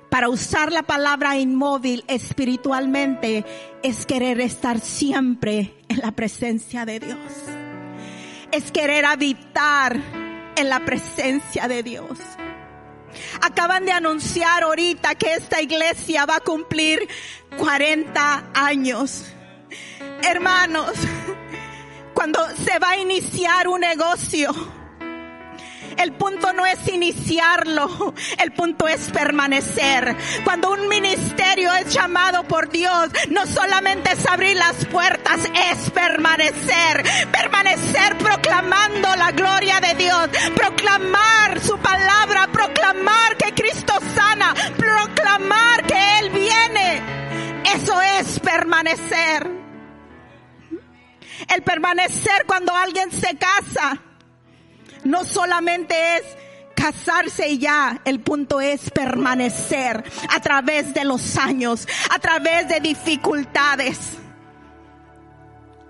Para 0.10 0.30
usar 0.30 0.72
la 0.72 0.84
palabra 0.84 1.38
inmóvil 1.38 2.06
espiritualmente 2.08 3.44
es 3.84 4.06
querer 4.06 4.40
estar 4.40 4.80
siempre 4.80 5.76
en 5.90 5.98
la 6.00 6.14
presencia 6.14 6.86
de 6.86 7.02
Dios. 7.02 7.20
Es 8.52 8.72
querer 8.72 9.04
habitar 9.04 10.00
en 10.56 10.70
la 10.70 10.86
presencia 10.86 11.68
de 11.68 11.84
Dios. 11.84 12.18
Acaban 13.42 13.86
de 13.86 13.92
anunciar 13.92 14.64
ahorita 14.64 15.16
que 15.16 15.34
esta 15.34 15.62
iglesia 15.62 16.26
va 16.26 16.38
a 16.38 16.40
cumplir 16.40 17.08
40 17.58 18.52
años. 18.54 19.26
Hermanos, 20.24 20.94
cuando 22.14 22.40
se 22.56 22.80
va 22.80 22.92
a 22.92 22.98
iniciar 22.98 23.68
un 23.68 23.82
negocio, 23.82 24.52
el 25.98 26.12
punto 26.14 26.52
no 26.54 26.66
es 26.66 26.88
iniciarlo, 26.88 28.14
el 28.38 28.52
punto 28.52 28.88
es 28.88 29.10
permanecer. 29.12 30.16
Cuando 30.44 30.72
un 30.72 30.88
ministerio 30.88 31.74
es 31.74 31.94
llamado 31.94 32.44
por 32.44 32.70
Dios, 32.70 33.10
no 33.30 33.46
solamente 33.46 34.12
es 34.12 34.26
abrir 34.28 34.58
las 34.58 34.86
puertas, 34.86 35.40
es 35.72 35.90
permanecer. 35.92 37.04
Permanecer 37.32 38.18
proclamando 38.18 39.16
la 39.16 39.32
gloria 39.32 39.80
de 39.80 39.96
Dios, 39.96 40.30
proclamar 40.56 41.60
su 41.62 41.78
palabra, 41.78 42.48
proclamar 42.52 43.38
que 43.38 43.54
Cristo 43.54 43.94
sana, 44.14 44.54
proclamar 44.78 45.86
que 45.86 46.20
Él 46.20 46.30
viene. 46.32 47.64
Eso 47.74 48.02
es 48.02 48.40
permanecer. 48.40 49.65
El 51.54 51.64
permanecer 51.64 52.46
cuando 52.48 52.74
alguien 52.76 53.12
se 53.12 53.38
casa 53.38 54.02
no 55.04 55.24
solamente 55.24 56.18
es 56.18 56.24
casarse 56.76 57.50
y 57.50 57.60
ya, 57.60 58.02
el 58.06 58.20
punto 58.20 58.60
es 58.60 58.90
permanecer 58.92 60.04
a 60.30 60.40
través 60.40 60.94
de 60.94 61.06
los 61.06 61.38
años, 61.38 61.88
a 62.14 62.20
través 62.20 62.68
de 62.68 62.80
dificultades, 62.80 64.18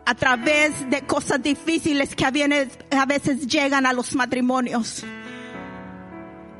a 0.05 0.13
través 0.13 0.89
de 0.89 1.01
cosas 1.01 1.41
difíciles 1.41 2.15
que 2.15 2.25
a 2.25 3.05
veces, 3.05 3.47
llegan 3.47 3.85
a 3.85 3.93
los 3.93 4.15
matrimonios. 4.15 5.03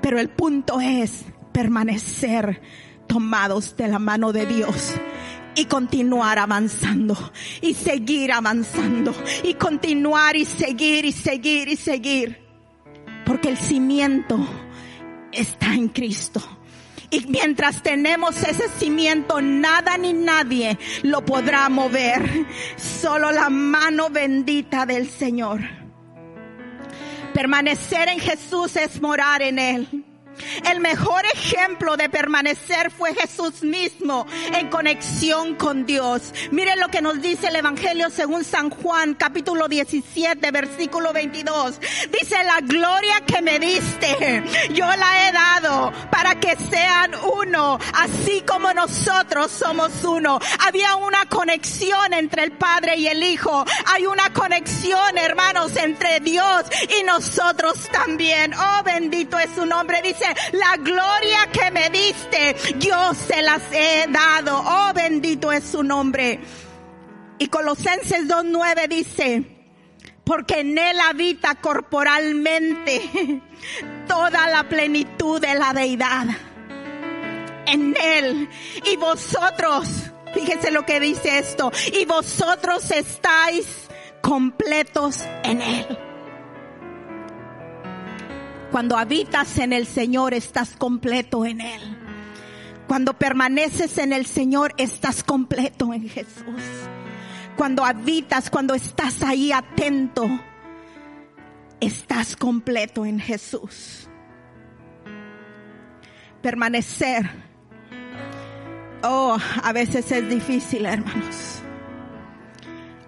Pero 0.02 0.20
el 0.20 0.30
punto 0.30 0.82
es 0.82 1.26
permanecer 1.52 2.62
tomados 3.08 3.78
de 3.78 3.88
la 3.88 4.00
mano 4.00 4.34
de 4.34 4.46
Dios 4.46 4.96
y 5.56 5.66
continuar 5.66 6.38
avanzando 6.40 7.32
y 7.62 7.74
seguir 7.74 8.32
avanzando 8.32 9.14
y 9.44 9.54
continuar 9.56 10.36
y 10.36 10.46
seguir 10.46 11.06
y 11.06 11.12
seguir 11.12 11.68
y 11.68 11.76
seguir. 11.76 12.40
Porque 13.26 13.50
el 13.50 13.58
cimiento 13.58 14.38
está 15.32 15.74
en 15.74 15.90
Cristo. 15.90 16.42
Y 17.10 17.26
mientras 17.28 17.82
tenemos 17.82 18.42
ese 18.44 18.68
cimiento, 18.70 19.42
nada 19.42 19.98
ni 19.98 20.14
nadie 20.14 20.78
lo 21.04 21.24
podrá 21.24 21.70
mover. 21.70 22.46
Solo 22.76 23.32
la 23.32 23.50
mano 23.50 24.10
bendita 24.10 24.86
del 24.86 25.10
Señor. 25.10 25.62
Permanecer 27.34 28.10
en 28.10 28.20
Jesús 28.20 28.76
es 28.76 29.02
morar 29.02 29.42
en 29.42 29.60
Él. 29.60 30.05
El 30.70 30.80
mejor 30.80 31.24
ejemplo 31.34 31.98
de 31.98 32.10
permanecer 32.10 32.92
fue 32.92 33.14
Jesús 33.14 33.64
mismo 33.64 34.26
en 34.54 34.70
conexión 34.70 35.56
con 35.56 35.86
Dios. 35.86 36.34
Miren 36.52 36.80
lo 36.80 36.90
que 36.90 37.02
nos 37.02 37.22
dice 37.22 37.48
el 37.48 37.56
Evangelio 37.56 38.10
según 38.10 38.44
San 38.44 38.70
Juan 38.70 39.14
capítulo 39.14 39.68
17 39.68 40.52
versículo 40.52 41.14
22. 41.14 41.80
Dice 42.12 42.44
la 42.44 42.60
gloria 42.62 43.22
que 43.26 43.42
me 43.42 43.60
diste, 43.60 44.44
yo 44.74 44.86
la 44.86 45.28
he 45.28 45.32
dado 45.32 45.92
para 46.12 46.36
que 46.40 46.56
sean 46.56 47.12
uno, 47.16 47.80
así 47.94 48.42
como 48.48 48.74
nosotros 48.74 49.52
somos 49.52 50.04
uno. 50.04 50.40
Había 50.66 50.96
una 50.96 51.26
conexión 51.26 52.14
entre 52.14 52.44
el 52.44 52.52
Padre 52.54 52.98
y 52.98 53.08
el 53.08 53.24
Hijo. 53.24 53.66
Hay 53.86 54.06
una 54.06 54.32
conexión, 54.34 55.18
hermanos, 55.18 55.76
entre 55.78 56.20
Dios 56.20 56.64
y 57.00 57.04
nosotros 57.04 57.88
también. 57.92 58.54
Oh, 58.54 58.84
bendito 58.84 59.38
es 59.40 59.52
su 59.56 59.66
nombre. 59.66 60.02
Dice, 60.02 60.25
la 60.54 60.78
gloria 60.78 61.50
que 61.52 61.72
me 61.72 61.90
diste, 61.90 62.56
yo 62.80 63.14
se 63.14 63.42
las 63.42 63.62
he 63.72 64.06
dado. 64.10 64.64
Oh, 64.66 64.94
bendito 64.94 65.52
es 65.52 65.64
su 65.64 65.84
nombre. 65.84 66.40
Y 67.38 67.48
Colosenses 67.48 68.28
2.9 68.28 68.88
dice, 68.88 69.44
porque 70.24 70.62
en 70.62 70.78
él 70.78 70.98
habita 71.00 71.56
corporalmente 71.56 73.42
toda 74.08 74.48
la 74.48 74.68
plenitud 74.68 75.40
de 75.40 75.56
la 75.56 75.74
deidad. 75.74 76.26
En 77.68 77.96
él. 78.00 78.50
Y 78.86 78.96
vosotros, 78.98 79.88
fíjese 80.34 80.72
lo 80.72 80.86
que 80.86 81.00
dice 81.00 81.40
esto, 81.40 81.72
y 81.94 82.06
vosotros 82.06 82.92
estáis 82.92 83.88
completos 84.22 85.22
en 85.44 85.62
él. 85.62 86.05
Cuando 88.76 88.98
habitas 88.98 89.58
en 89.60 89.72
el 89.72 89.88
Señor, 89.88 90.34
estás 90.34 90.76
completo 90.76 91.46
en 91.46 91.62
Él. 91.62 91.82
Cuando 92.90 93.14
permaneces 93.14 93.98
en 94.00 94.12
el 94.12 94.26
Señor, 94.26 94.74
estás 94.76 95.24
completo 95.24 95.94
en 95.94 96.10
Jesús. 96.10 96.62
Cuando 97.56 97.86
habitas, 97.86 98.50
cuando 98.50 98.74
estás 98.74 99.24
ahí 99.24 99.54
atento, 99.54 100.28
estás 101.80 102.36
completo 102.36 103.06
en 103.06 103.18
Jesús. 103.18 104.10
Permanecer. 106.42 107.30
Oh, 109.04 109.38
a 109.64 109.72
veces 109.72 110.12
es 110.12 110.28
difícil, 110.28 110.86
hermanos. 110.86 111.62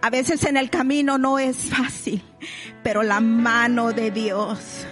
A 0.02 0.10
veces 0.10 0.46
en 0.46 0.56
el 0.56 0.70
camino 0.70 1.18
no 1.18 1.38
es 1.40 1.58
fácil, 1.58 2.24
pero 2.84 3.04
la 3.04 3.20
mano 3.20 3.92
de 3.92 4.12
Dios 4.12 4.88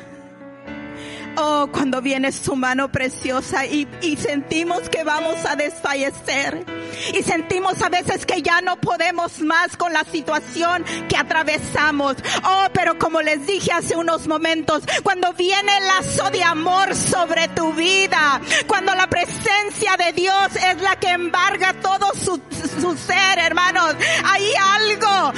Oh, 1.38 1.68
cuando 1.72 2.02
viene 2.02 2.32
su 2.32 2.56
mano 2.56 2.92
preciosa 2.92 3.66
y, 3.66 3.88
y, 4.02 4.16
sentimos 4.16 4.90
que 4.90 5.04
vamos 5.04 5.44
a 5.46 5.56
desfallecer. 5.56 6.66
Y 7.14 7.24
sentimos 7.24 7.82
a 7.82 7.90
veces 7.90 8.26
que 8.26 8.42
ya 8.42 8.62
no 8.62 8.78
podemos 8.78 9.42
más 9.42 9.76
con 9.76 9.92
la 9.92 10.04
situación 10.06 10.86
que 11.10 11.18
atravesamos. 11.18 12.16
Oh, 12.44 12.68
pero 12.74 12.98
como 12.98 13.22
les 13.22 13.46
dije 13.46 13.72
hace 13.72 13.96
unos 13.96 14.28
momentos, 14.28 14.84
cuando 15.04 15.34
viene 15.34 15.78
el 15.78 15.88
lazo 15.88 16.30
de 16.32 16.44
amor 16.44 16.96
sobre 16.96 17.50
tu 17.50 17.74
vida, 17.74 18.40
cuando 18.68 18.96
la 18.96 19.08
presencia 19.08 19.98
de 19.98 20.14
Dios 20.14 20.56
es 20.56 20.82
la 20.82 20.96
que 20.98 21.10
embarga 21.10 21.74
todo 21.74 22.14
su, 22.14 22.42
su 22.80 22.96
ser, 22.98 23.40
hermanos, 23.40 23.96
ahí 24.24 24.52
algo 24.58 25.34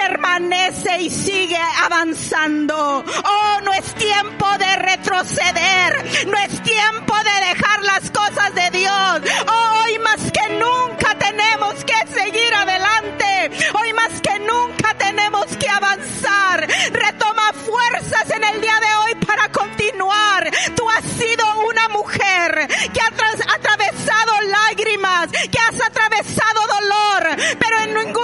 permanece 0.00 1.02
y 1.02 1.10
sigue 1.10 1.58
avanzando. 1.84 3.04
Oh, 3.24 3.60
no 3.62 3.72
es 3.72 3.94
tiempo 3.94 4.46
de 4.58 4.76
retroceder. 4.76 6.26
No 6.26 6.38
es 6.38 6.62
tiempo 6.62 7.14
de 7.16 7.48
dejar 7.48 7.82
las 7.82 8.10
cosas 8.10 8.54
de 8.54 8.78
Dios. 8.78 9.20
Hoy 9.46 9.98
más 9.98 10.20
que 10.32 10.54
nunca 10.54 11.14
tenemos 11.18 11.74
que 11.84 12.20
seguir 12.20 12.54
adelante. 12.54 13.50
Hoy 13.78 13.92
más 13.92 14.20
que 14.22 14.38
nunca 14.40 14.94
tenemos 14.96 15.46
que 15.58 15.68
avanzar. 15.68 16.66
Retoma 16.92 17.52
fuerzas 17.52 18.30
en 18.30 18.44
el 18.44 18.60
día 18.60 18.78
de 18.80 18.94
hoy 18.96 19.14
para 19.26 19.50
continuar. 19.52 20.50
Tú 20.76 20.88
has 20.88 21.04
sido 21.04 21.44
una 21.68 21.88
mujer 21.90 22.68
que 22.92 23.00
ha 23.00 23.54
atravesado 23.54 24.32
lágrimas, 24.48 25.30
que 25.30 25.58
has 25.58 25.80
atravesado 25.86 26.60
dolor, 26.78 27.36
pero 27.58 27.78
en 27.80 27.94
ningún 27.94 28.19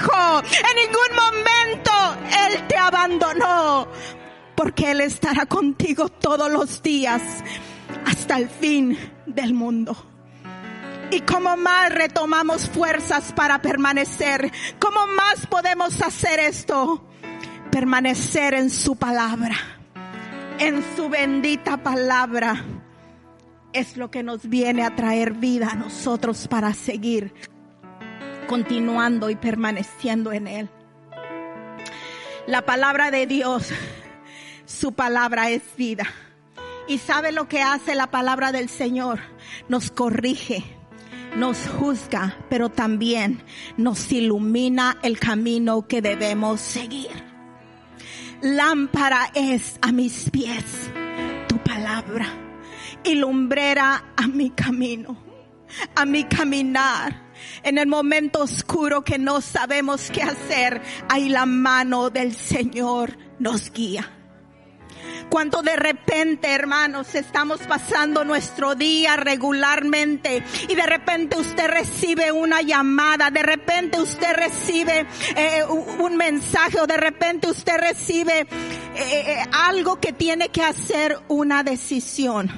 En 0.00 0.76
ningún 0.76 1.16
momento 1.16 1.92
Él 2.46 2.66
te 2.68 2.76
abandonó 2.76 3.88
porque 4.54 4.92
Él 4.92 5.00
estará 5.00 5.46
contigo 5.46 6.08
todos 6.08 6.50
los 6.50 6.82
días 6.82 7.22
hasta 8.06 8.38
el 8.38 8.48
fin 8.48 8.96
del 9.26 9.54
mundo. 9.54 9.96
Y 11.10 11.20
cómo 11.20 11.56
más 11.56 11.92
retomamos 11.92 12.68
fuerzas 12.68 13.32
para 13.32 13.60
permanecer, 13.62 14.52
cómo 14.78 15.06
más 15.06 15.46
podemos 15.46 16.00
hacer 16.02 16.38
esto, 16.38 17.04
permanecer 17.70 18.54
en 18.54 18.70
su 18.70 18.96
palabra, 18.96 19.56
en 20.58 20.84
su 20.96 21.08
bendita 21.08 21.78
palabra, 21.78 22.62
es 23.72 23.96
lo 23.96 24.10
que 24.10 24.22
nos 24.22 24.48
viene 24.48 24.84
a 24.84 24.94
traer 24.94 25.32
vida 25.32 25.70
a 25.72 25.76
nosotros 25.76 26.46
para 26.46 26.74
seguir 26.74 27.32
continuando 28.48 29.30
y 29.30 29.36
permaneciendo 29.36 30.32
en 30.32 30.48
Él. 30.48 30.68
La 32.48 32.62
palabra 32.62 33.12
de 33.12 33.26
Dios 33.26 33.70
su 34.66 34.92
palabra 34.92 35.50
es 35.50 35.62
vida. 35.76 36.06
¿Y 36.88 36.98
sabe 36.98 37.30
lo 37.30 37.46
que 37.46 37.62
hace 37.62 37.94
la 37.94 38.10
palabra 38.10 38.50
del 38.50 38.70
Señor? 38.70 39.20
Nos 39.68 39.90
corrige, 39.90 40.64
nos 41.36 41.68
juzga, 41.68 42.38
pero 42.48 42.70
también 42.70 43.44
nos 43.76 44.10
ilumina 44.10 44.96
el 45.02 45.20
camino 45.20 45.86
que 45.86 46.00
debemos 46.00 46.60
seguir. 46.60 47.10
Lámpara 48.40 49.30
es 49.34 49.78
a 49.82 49.92
mis 49.92 50.30
pies 50.30 50.90
tu 51.48 51.58
palabra 51.58 52.26
y 53.04 53.16
lumbrera 53.16 54.12
a 54.16 54.26
mi 54.26 54.50
camino, 54.50 55.16
a 55.94 56.06
mi 56.06 56.24
caminar. 56.24 57.27
En 57.62 57.78
el 57.78 57.86
momento 57.86 58.42
oscuro 58.42 59.02
que 59.02 59.18
no 59.18 59.40
sabemos 59.40 60.10
qué 60.10 60.22
hacer, 60.22 60.80
ahí 61.08 61.28
la 61.28 61.46
mano 61.46 62.10
del 62.10 62.34
Señor 62.34 63.16
nos 63.38 63.70
guía. 63.72 64.12
Cuando 65.28 65.62
de 65.62 65.76
repente, 65.76 66.52
hermanos, 66.52 67.14
estamos 67.14 67.60
pasando 67.60 68.24
nuestro 68.24 68.74
día 68.74 69.16
regularmente 69.16 70.42
y 70.68 70.74
de 70.74 70.86
repente 70.86 71.36
usted 71.36 71.68
recibe 71.68 72.32
una 72.32 72.62
llamada, 72.62 73.30
de 73.30 73.42
repente 73.42 74.00
usted 74.00 74.34
recibe 74.34 75.06
eh, 75.36 75.64
un 75.98 76.16
mensaje 76.16 76.80
o 76.80 76.86
de 76.86 76.96
repente 76.96 77.50
usted 77.50 77.76
recibe 77.78 78.40
eh, 78.40 78.46
eh, 78.96 79.44
algo 79.52 80.00
que 80.00 80.14
tiene 80.14 80.48
que 80.48 80.62
hacer 80.62 81.18
una 81.28 81.62
decisión. 81.62 82.50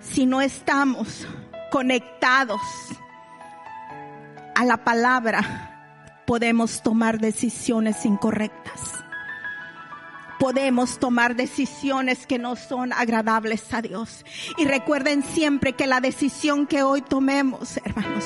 Si 0.00 0.26
no 0.26 0.40
estamos 0.40 1.26
conectados 1.70 2.60
a 4.56 4.64
la 4.64 4.78
palabra, 4.78 6.24
podemos 6.26 6.82
tomar 6.82 7.20
decisiones 7.20 8.04
incorrectas 8.04 9.06
podemos 10.38 10.98
tomar 10.98 11.34
decisiones 11.34 12.26
que 12.26 12.38
no 12.38 12.56
son 12.56 12.92
agradables 12.92 13.72
a 13.72 13.82
Dios. 13.82 14.24
Y 14.56 14.64
recuerden 14.64 15.22
siempre 15.22 15.72
que 15.72 15.86
la 15.86 16.00
decisión 16.00 16.66
que 16.66 16.82
hoy 16.82 17.02
tomemos, 17.02 17.78
hermanos, 17.78 18.24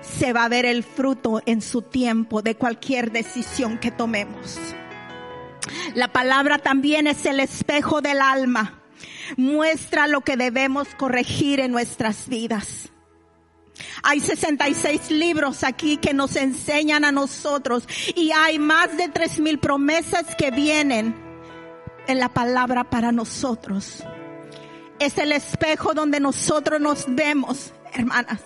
se 0.00 0.32
va 0.32 0.44
a 0.44 0.48
ver 0.48 0.66
el 0.66 0.82
fruto 0.82 1.40
en 1.46 1.62
su 1.62 1.82
tiempo 1.82 2.42
de 2.42 2.56
cualquier 2.56 3.10
decisión 3.12 3.78
que 3.78 3.90
tomemos. 3.90 4.58
La 5.94 6.08
palabra 6.08 6.58
también 6.58 7.06
es 7.06 7.24
el 7.26 7.40
espejo 7.40 8.00
del 8.00 8.20
alma. 8.20 8.80
Muestra 9.36 10.06
lo 10.06 10.20
que 10.20 10.36
debemos 10.36 10.94
corregir 10.94 11.60
en 11.60 11.72
nuestras 11.72 12.28
vidas. 12.28 12.90
Hay 14.02 14.20
66 14.20 15.10
libros 15.10 15.64
aquí 15.64 15.96
que 15.96 16.14
nos 16.14 16.36
enseñan 16.36 17.04
a 17.04 17.12
nosotros 17.12 17.84
y 18.14 18.30
hay 18.32 18.58
más 18.58 18.96
de 18.96 19.08
tres 19.08 19.38
mil 19.38 19.58
promesas 19.58 20.34
que 20.36 20.50
vienen 20.50 21.14
en 22.06 22.18
la 22.18 22.28
palabra 22.28 22.84
para 22.84 23.12
nosotros. 23.12 24.02
es 24.98 25.18
el 25.18 25.32
espejo 25.32 25.92
donde 25.92 26.20
nosotros 26.20 26.80
nos 26.80 27.04
vemos, 27.08 27.72
hermanas. 27.92 28.40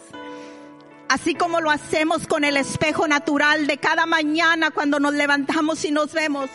Así 1.09 1.35
como 1.35 1.61
lo 1.61 1.70
hacemos 1.70 2.27
con 2.27 2.44
el 2.44 2.57
espejo 2.57 3.09
natural 3.09 3.66
de 3.66 3.79
cada 3.79 4.07
mañana 4.07 4.70
cuando 4.70 4.98
nos 5.01 5.14
levantamos 5.14 5.85
y 5.85 5.90
nos 5.90 6.12
vemos, 6.12 6.51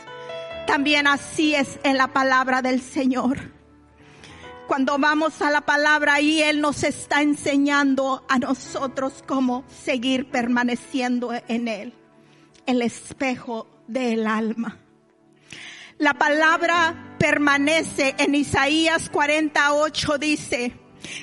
también 0.67 1.07
así 1.07 1.55
es 1.55 1.79
en 1.83 1.97
la 1.97 2.07
palabra 2.07 2.61
del 2.61 2.81
Señor. 2.81 3.62
Cuando 4.67 4.97
vamos 4.97 5.41
a 5.41 5.51
la 5.51 5.61
palabra 5.61 6.21
y 6.21 6.41
Él 6.41 6.61
nos 6.61 6.83
está 6.83 7.21
enseñando 7.21 8.25
a 8.29 8.39
nosotros 8.39 9.23
cómo 9.27 9.63
seguir 9.67 10.29
permaneciendo 10.31 11.33
en 11.47 11.67
Él, 11.67 11.93
el 12.65 12.81
espejo 12.81 13.67
del 13.87 14.25
alma. 14.25 14.79
La 15.97 16.13
palabra 16.13 17.15
permanece 17.19 18.15
en 18.17 18.35
Isaías 18.35 19.09
48, 19.09 20.17
dice, 20.17 20.73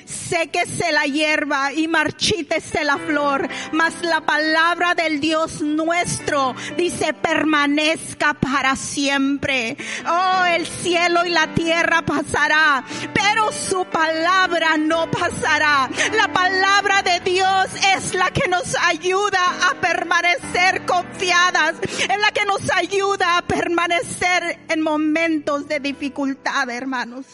Séquese 0.05 0.91
la 0.91 1.05
hierba 1.05 1.73
y 1.73 1.87
marchítese 1.87 2.83
la 2.83 2.97
flor, 2.97 3.47
mas 3.73 3.93
la 4.01 4.21
palabra 4.21 4.95
del 4.95 5.19
Dios 5.19 5.61
nuestro 5.61 6.55
dice 6.77 7.13
permanezca 7.13 8.33
para 8.33 8.75
siempre. 8.75 9.77
Oh, 10.07 10.45
el 10.45 10.65
cielo 10.65 11.25
y 11.25 11.29
la 11.29 11.53
tierra 11.53 12.01
pasará, 12.01 12.83
pero 13.13 13.51
su 13.51 13.85
palabra 13.85 14.77
no 14.77 15.09
pasará. 15.11 15.89
La 16.15 16.31
palabra 16.31 17.01
de 17.03 17.19
Dios 17.29 17.67
es 17.95 18.13
la 18.13 18.29
que 18.31 18.47
nos 18.47 18.75
ayuda 18.85 19.69
a 19.69 19.75
permanecer 19.81 20.85
confiadas, 20.85 21.75
es 21.81 22.19
la 22.19 22.31
que 22.31 22.45
nos 22.45 22.71
ayuda 22.71 23.37
a 23.37 23.41
permanecer 23.41 24.59
en 24.69 24.81
momentos 24.81 25.67
de 25.67 25.79
dificultad, 25.79 26.69
hermanos. 26.69 27.25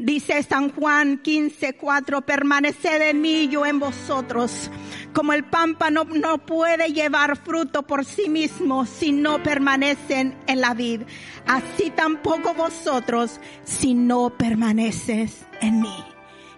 Dice 0.00 0.42
San 0.42 0.70
Juan 0.70 1.18
15, 1.18 1.74
4, 1.74 2.22
permaneced 2.22 3.02
en 3.02 3.20
mí, 3.20 3.48
yo 3.48 3.66
en 3.66 3.78
vosotros. 3.78 4.70
Como 5.12 5.34
el 5.34 5.44
pámpano 5.44 6.04
no 6.04 6.38
puede 6.38 6.94
llevar 6.94 7.36
fruto 7.36 7.82
por 7.82 8.06
sí 8.06 8.30
mismo 8.30 8.86
si 8.86 9.12
no 9.12 9.42
permanecen 9.42 10.38
en 10.46 10.62
la 10.62 10.72
vid, 10.72 11.02
así 11.46 11.90
tampoco 11.90 12.54
vosotros 12.54 13.40
si 13.64 13.92
no 13.92 14.30
permaneces 14.30 15.44
en 15.60 15.82
mí, 15.82 16.04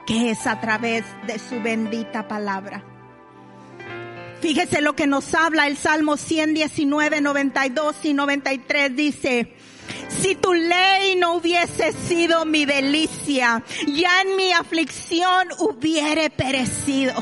que 0.07 0.31
es 0.31 0.47
a 0.47 0.61
través 0.61 1.05
de 1.27 1.41
su 1.41 1.61
bendita 1.61 2.29
palabra. 2.29 2.85
Fíjese 4.41 4.83
lo 4.83 4.95
que 4.95 5.09
nos 5.09 5.35
habla 5.35 5.67
el 5.67 5.77
Salmo 5.77 6.17
119, 6.17 7.21
92 7.21 7.97
y 8.05 8.15
93. 8.15 8.95
Dice, 8.95 9.53
si 10.09 10.35
tu 10.35 10.53
ley 10.53 11.17
no 11.17 11.37
hubiese 11.37 11.93
sido 11.93 12.45
mi 12.45 12.65
delicia, 12.65 13.63
ya 13.87 14.23
en 14.23 14.37
mi 14.37 14.53
aflicción 14.53 15.49
hubiere 15.59 16.31
perecido. 16.31 17.15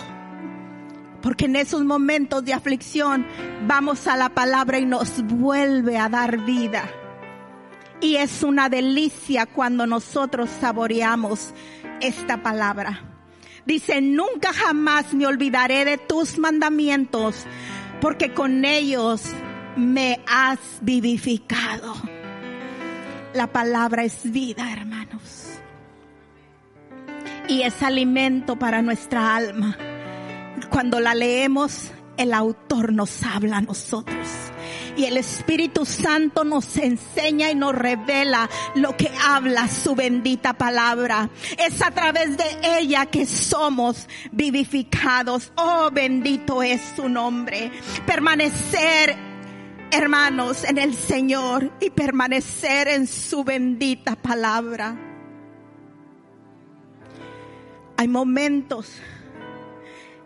Porque 1.23 1.45
en 1.45 1.57
esos 1.57 1.85
momentos 1.85 2.45
de 2.45 2.55
aflicción 2.55 3.27
vamos 3.67 4.07
a 4.07 4.17
la 4.17 4.31
palabra 4.31 4.79
y 4.79 4.87
nos 4.87 5.23
vuelve 5.23 5.99
a 5.99 6.09
dar 6.09 6.45
vida. 6.45 6.89
Y 8.01 8.17
es 8.17 8.43
una 8.43 8.69
delicia 8.69 9.47
cuando 9.47 9.87
nosotros 9.87 10.49
saboreamos 10.61 11.53
esta 12.01 12.43
palabra. 12.43 13.05
Dice, 13.67 14.01
nunca 14.01 14.53
jamás 14.55 15.13
me 15.13 15.27
olvidaré 15.27 15.85
de 15.85 15.99
tus 15.99 16.39
mandamientos, 16.39 17.45
porque 18.01 18.33
con 18.33 18.65
ellos 18.65 19.23
me 19.77 20.21
has 20.27 20.59
vivificado. 20.81 21.95
La 23.33 23.47
palabra 23.47 24.03
es 24.03 24.31
vida, 24.31 24.73
hermanos. 24.73 25.47
Y 27.47 27.63
es 27.63 27.81
alimento 27.83 28.57
para 28.57 28.83
nuestra 28.83 29.37
alma. 29.37 29.77
Cuando 30.69 30.99
la 30.99 31.15
leemos, 31.15 31.93
el 32.17 32.35
autor 32.35 32.93
nos 32.93 33.23
habla 33.23 33.59
a 33.59 33.61
nosotros. 33.63 34.29
Y 34.97 35.05
el 35.05 35.17
Espíritu 35.17 35.87
Santo 35.87 36.43
nos 36.43 36.77
enseña 36.77 37.51
y 37.51 37.55
nos 37.55 37.75
revela 37.75 38.51
lo 38.75 38.97
que 38.97 39.11
habla 39.25 39.69
su 39.69 39.95
bendita 39.95 40.53
palabra. 40.55 41.31
Es 41.57 41.81
a 41.83 41.93
través 41.93 42.37
de 42.37 42.79
ella 42.79 43.07
que 43.07 43.27
somos 43.27 44.09
vivificados. 44.33 45.53
Oh, 45.57 45.91
bendito 45.93 46.65
es 46.65 46.81
su 46.97 47.09
nombre. 47.09 47.71
Permanecer 48.07 49.30
hermanos, 49.91 50.65
en 50.65 50.79
el 50.79 50.95
Señor 50.95 51.73
y 51.81 51.91
permanecer 51.91 52.89
en 52.89 53.07
su 53.07 53.45
bendita 53.45 54.17
palabra. 54.17 54.97
Hay 57.97 58.09
momentos 58.09 58.93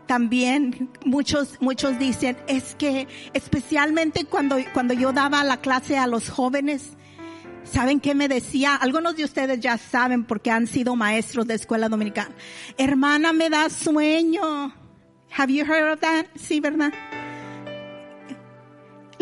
también 0.07 0.90
muchos 1.05 1.57
muchos 1.61 1.98
dicen 1.98 2.37
es 2.46 2.74
que 2.74 3.09
especialmente 3.33 4.27
cuando 4.27 4.57
cuando 4.74 4.92
yo 4.92 5.12
daba 5.12 5.42
la 5.44 5.62
clase 5.62 5.96
a 5.96 6.07
los 6.07 6.29
jóvenes 6.29 6.94
¿Saben 7.64 7.98
qué 7.98 8.14
me 8.14 8.29
decía? 8.29 8.77
Algunos 8.77 9.16
de 9.16 9.24
ustedes 9.24 9.59
ya 9.59 9.79
saben 9.79 10.24
porque 10.24 10.50
han 10.50 10.66
sido 10.66 10.96
maestros 10.96 11.46
de 11.46 11.55
escuela 11.55 11.88
dominical. 11.88 12.29
Hermana, 12.77 13.33
me 13.33 13.48
da 13.48 13.70
sueño. 13.70 14.74
Have 15.37 15.53
you 15.53 15.64
heard 15.64 15.94
of 15.94 16.00
that? 16.00 16.27
Sí, 16.37 16.61
¿verdad? 16.61 16.92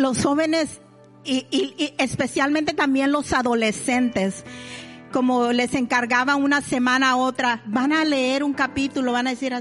Los 0.02 0.22
jóvenes 0.22 0.80
y, 1.24 1.94
especialmente 1.98 2.74
también 2.74 3.12
los 3.12 3.32
adolescentes, 3.32 4.44
como 5.12 5.52
les 5.52 5.74
encargaba 5.74 6.36
una 6.36 6.62
semana 6.62 7.10
a 7.10 7.16
otra, 7.16 7.62
van 7.66 7.92
a 7.92 8.04
leer 8.04 8.42
un 8.42 8.54
capítulo, 8.54 9.12
van 9.12 9.26
a 9.26 9.30
decir. 9.30 9.54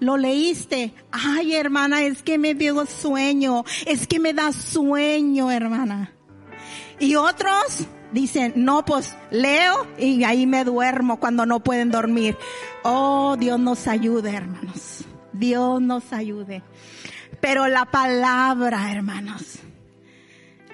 Lo 0.00 0.16
leíste. 0.16 0.92
Ay, 1.12 1.54
hermana, 1.54 2.02
es 2.02 2.22
que 2.22 2.36
me 2.36 2.54
dio 2.54 2.84
sueño. 2.84 3.64
Es 3.86 4.06
que 4.06 4.18
me 4.18 4.34
da 4.34 4.52
sueño, 4.52 5.50
hermana. 5.50 6.12
Y 6.98 7.14
otros 7.14 7.86
dicen, 8.12 8.54
no, 8.56 8.84
pues 8.84 9.16
leo 9.30 9.86
y 9.98 10.24
ahí 10.24 10.46
me 10.46 10.64
duermo 10.64 11.20
cuando 11.20 11.46
no 11.46 11.60
pueden 11.60 11.90
dormir. 11.90 12.36
Oh, 12.82 13.36
Dios 13.38 13.60
nos 13.60 13.86
ayude, 13.86 14.32
hermanos. 14.32 15.04
Dios 15.32 15.80
nos 15.80 16.12
ayude. 16.12 16.62
Pero 17.40 17.68
la 17.68 17.84
palabra, 17.84 18.90
hermanos, 18.90 19.60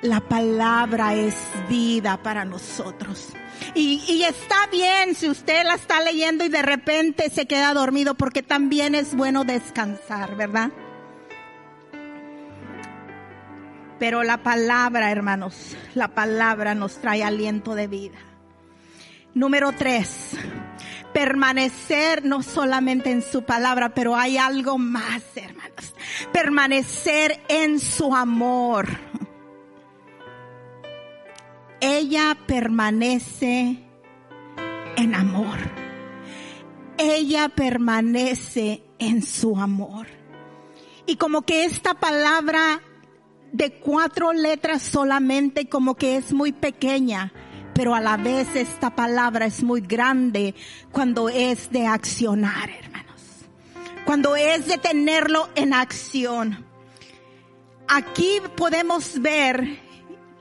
la 0.05 0.21
palabra 0.21 1.15
es 1.15 1.35
vida 1.69 2.23
para 2.23 2.45
nosotros. 2.45 3.31
Y, 3.75 4.23
está 4.23 4.67
bien 4.71 5.15
si 5.15 5.29
usted 5.31 5.65
la 5.65 5.75
está 5.75 6.01
leyendo 6.01 6.45
y 6.45 6.49
de 6.51 6.61
repente 6.61 7.31
se 7.31 7.47
queda 7.47 7.73
dormido 7.73 8.15
porque 8.15 8.43
también 8.43 8.95
es 8.95 9.15
bueno 9.15 9.45
descansar, 9.45 10.37
¿verdad? 10.37 10.71
Pero 13.99 14.23
la 14.25 14.43
palabra, 14.43 15.11
hermanos, 15.11 15.75
la 15.95 16.09
palabra 16.09 16.75
nos 16.75 16.99
trae 16.99 17.25
aliento 17.25 17.75
de 17.75 17.87
vida. 17.87 18.19
Número 19.33 19.73
tres, 19.73 20.33
permanecer 21.15 22.27
no 22.27 22.43
solamente 22.43 23.11
en 23.11 23.23
su 23.23 23.45
palabra, 23.45 23.95
pero 23.95 24.17
hay 24.17 24.37
algo 24.37 24.77
más, 24.77 25.23
hermanos. 25.35 25.95
Permanecer 26.31 27.41
en 27.49 27.81
su 27.81 28.15
amor 28.15 28.89
ella 32.05 32.37
permanece 32.47 33.79
en 34.97 35.15
amor. 35.15 35.57
Ella 36.99 37.49
permanece 37.49 38.83
en 38.99 39.23
su 39.23 39.59
amor. 39.59 40.07
Y 41.07 41.17
como 41.17 41.43
que 41.43 41.65
esta 41.65 41.95
palabra 41.95 42.83
de 43.53 43.79
cuatro 43.79 44.35
letras 44.35 44.83
solamente 44.83 45.67
como 45.71 45.95
que 45.95 46.17
es 46.17 46.35
muy 46.35 46.53
pequeña, 46.53 47.33
pero 47.73 47.95
a 47.95 48.03
la 48.03 48.19
vez 48.19 48.55
esta 48.55 48.95
palabra 48.95 49.47
es 49.47 49.63
muy 49.63 49.81
grande 49.81 50.55
cuando 50.93 51.31
es 51.31 51.71
de 51.71 51.87
accionar, 51.87 52.69
hermanos. 52.69 53.23
Cuando 54.05 54.37
es 54.37 54.67
de 54.67 54.77
tenerlo 54.77 55.49
en 55.55 55.73
acción. 55.73 56.67
Aquí 57.89 58.43
podemos 58.57 59.23
ver 59.23 59.84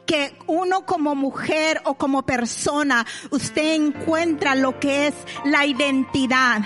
que 0.06 0.38
uno 0.48 0.86
como 0.86 1.16
mujer 1.16 1.82
o 1.86 1.96
como 1.96 2.24
persona, 2.24 3.06
usted 3.32 3.74
encuentra 3.74 4.56
lo 4.56 4.80
que 4.80 5.08
es 5.08 5.14
la 5.46 5.66
identidad 5.66 6.62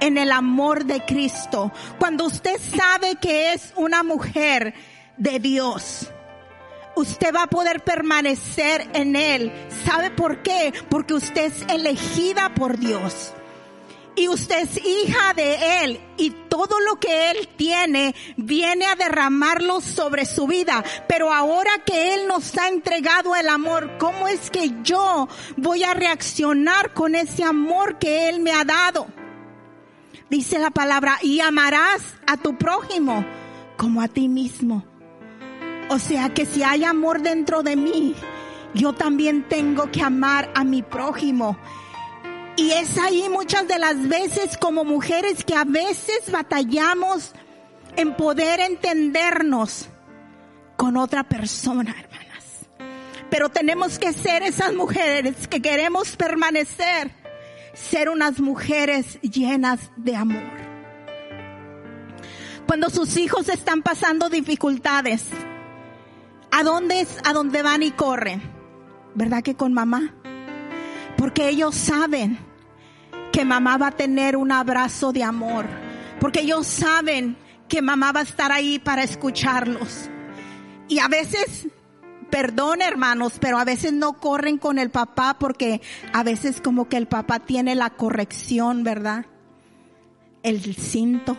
en 0.00 0.18
el 0.18 0.32
amor 0.32 0.84
de 0.84 1.04
Cristo. 1.04 1.72
Cuando 1.98 2.26
usted 2.26 2.60
sabe 2.60 3.16
que 3.16 3.52
es 3.52 3.72
una 3.76 4.02
mujer 4.02 4.74
de 5.16 5.38
Dios, 5.38 6.10
usted 6.94 7.34
va 7.34 7.44
a 7.44 7.50
poder 7.50 7.82
permanecer 7.82 8.88
en 8.92 9.16
Él. 9.16 9.52
¿Sabe 9.84 10.10
por 10.10 10.42
qué? 10.42 10.72
Porque 10.88 11.14
usted 11.14 11.52
es 11.52 11.62
elegida 11.68 12.54
por 12.54 12.78
Dios. 12.78 13.32
Y 14.16 14.28
usted 14.28 14.62
es 14.62 14.84
hija 14.84 15.34
de 15.34 15.84
Él 15.84 16.00
y 16.16 16.30
todo 16.48 16.80
lo 16.80 16.98
que 16.98 17.30
Él 17.30 17.48
tiene 17.56 18.14
viene 18.36 18.86
a 18.86 18.96
derramarlo 18.96 19.80
sobre 19.80 20.24
su 20.24 20.46
vida. 20.46 20.82
Pero 21.06 21.32
ahora 21.32 21.70
que 21.84 22.14
Él 22.14 22.26
nos 22.26 22.56
ha 22.56 22.68
entregado 22.68 23.36
el 23.36 23.48
amor, 23.48 23.98
¿cómo 23.98 24.26
es 24.26 24.50
que 24.50 24.72
yo 24.82 25.28
voy 25.56 25.84
a 25.84 25.94
reaccionar 25.94 26.94
con 26.94 27.14
ese 27.14 27.44
amor 27.44 27.98
que 27.98 28.28
Él 28.30 28.40
me 28.40 28.52
ha 28.52 28.64
dado? 28.64 29.06
Dice 30.30 30.58
la 30.58 30.70
palabra, 30.70 31.18
y 31.22 31.40
amarás 31.40 32.02
a 32.26 32.36
tu 32.36 32.56
prójimo 32.56 33.24
como 33.76 34.00
a 34.00 34.08
ti 34.08 34.28
mismo. 34.28 34.84
O 35.88 35.98
sea 35.98 36.34
que 36.34 36.46
si 36.46 36.62
hay 36.64 36.82
amor 36.82 37.22
dentro 37.22 37.62
de 37.62 37.76
mí, 37.76 38.14
yo 38.74 38.92
también 38.92 39.46
tengo 39.48 39.90
que 39.92 40.02
amar 40.02 40.50
a 40.54 40.64
mi 40.64 40.82
prójimo. 40.82 41.56
Y 42.56 42.70
es 42.72 42.96
ahí 42.96 43.28
muchas 43.28 43.68
de 43.68 43.78
las 43.78 44.08
veces 44.08 44.56
como 44.56 44.82
mujeres 44.82 45.44
que 45.44 45.54
a 45.54 45.64
veces 45.64 46.30
batallamos 46.30 47.32
en 47.96 48.14
poder 48.14 48.60
entendernos 48.60 49.88
con 50.76 50.96
otra 50.96 51.22
persona, 51.24 51.90
hermanas. 51.90 52.66
Pero 53.28 53.50
tenemos 53.50 53.98
que 53.98 54.14
ser 54.14 54.42
esas 54.42 54.72
mujeres 54.74 55.48
que 55.48 55.60
queremos 55.60 56.16
permanecer, 56.16 57.10
ser 57.74 58.08
unas 58.08 58.40
mujeres 58.40 59.20
llenas 59.20 59.90
de 59.96 60.16
amor. 60.16 60.66
Cuando 62.66 62.88
sus 62.88 63.18
hijos 63.18 63.50
están 63.50 63.82
pasando 63.82 64.30
dificultades, 64.30 65.24
¿a 66.50 66.62
dónde 66.62 67.00
es 67.02 67.18
a 67.24 67.34
dónde 67.34 67.62
van 67.62 67.82
y 67.82 67.90
corren? 67.90 68.42
¿Verdad 69.14 69.42
que 69.42 69.54
con 69.56 69.74
mamá? 69.74 70.14
Porque 71.16 71.48
ellos 71.48 71.74
saben 71.74 72.45
que 73.36 73.44
mamá 73.44 73.76
va 73.76 73.88
a 73.88 73.90
tener 73.90 74.34
un 74.34 74.50
abrazo 74.50 75.12
de 75.12 75.22
amor. 75.22 75.66
Porque 76.18 76.40
ellos 76.40 76.66
saben 76.66 77.36
que 77.68 77.82
mamá 77.82 78.10
va 78.10 78.20
a 78.20 78.22
estar 78.22 78.50
ahí 78.50 78.78
para 78.78 79.02
escucharlos. 79.02 80.08
Y 80.88 81.00
a 81.00 81.08
veces, 81.08 81.68
perdón 82.30 82.80
hermanos, 82.80 83.34
pero 83.38 83.58
a 83.58 83.64
veces 83.66 83.92
no 83.92 84.14
corren 84.14 84.56
con 84.56 84.78
el 84.78 84.88
papá 84.88 85.36
porque 85.38 85.82
a 86.14 86.22
veces 86.22 86.62
como 86.62 86.88
que 86.88 86.96
el 86.96 87.08
papá 87.08 87.40
tiene 87.40 87.74
la 87.74 87.90
corrección, 87.90 88.84
¿verdad? 88.84 89.26
El 90.42 90.74
cinto. 90.74 91.36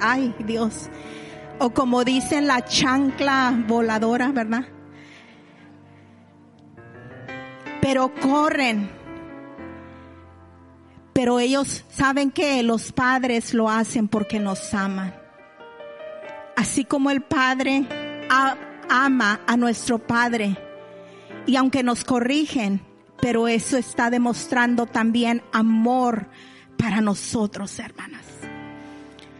Ay, 0.00 0.34
Dios. 0.44 0.90
O 1.60 1.70
como 1.70 2.02
dicen 2.02 2.48
la 2.48 2.64
chancla 2.64 3.62
voladora, 3.68 4.32
¿verdad? 4.32 4.64
Pero 7.80 8.12
corren. 8.12 9.01
Pero 11.12 11.40
ellos 11.40 11.84
saben 11.90 12.30
que 12.30 12.62
los 12.62 12.92
padres 12.92 13.54
lo 13.54 13.68
hacen 13.68 14.08
porque 14.08 14.40
nos 14.40 14.72
aman. 14.74 15.14
Así 16.56 16.84
como 16.84 17.10
el 17.10 17.22
Padre 17.22 17.86
ama 18.88 19.40
a 19.46 19.56
nuestro 19.56 19.98
Padre. 19.98 20.56
Y 21.46 21.56
aunque 21.56 21.82
nos 21.82 22.04
corrigen, 22.04 22.82
pero 23.20 23.48
eso 23.48 23.76
está 23.76 24.10
demostrando 24.10 24.86
también 24.86 25.42
amor 25.52 26.28
para 26.76 27.00
nosotros, 27.00 27.78
hermanas 27.78 28.41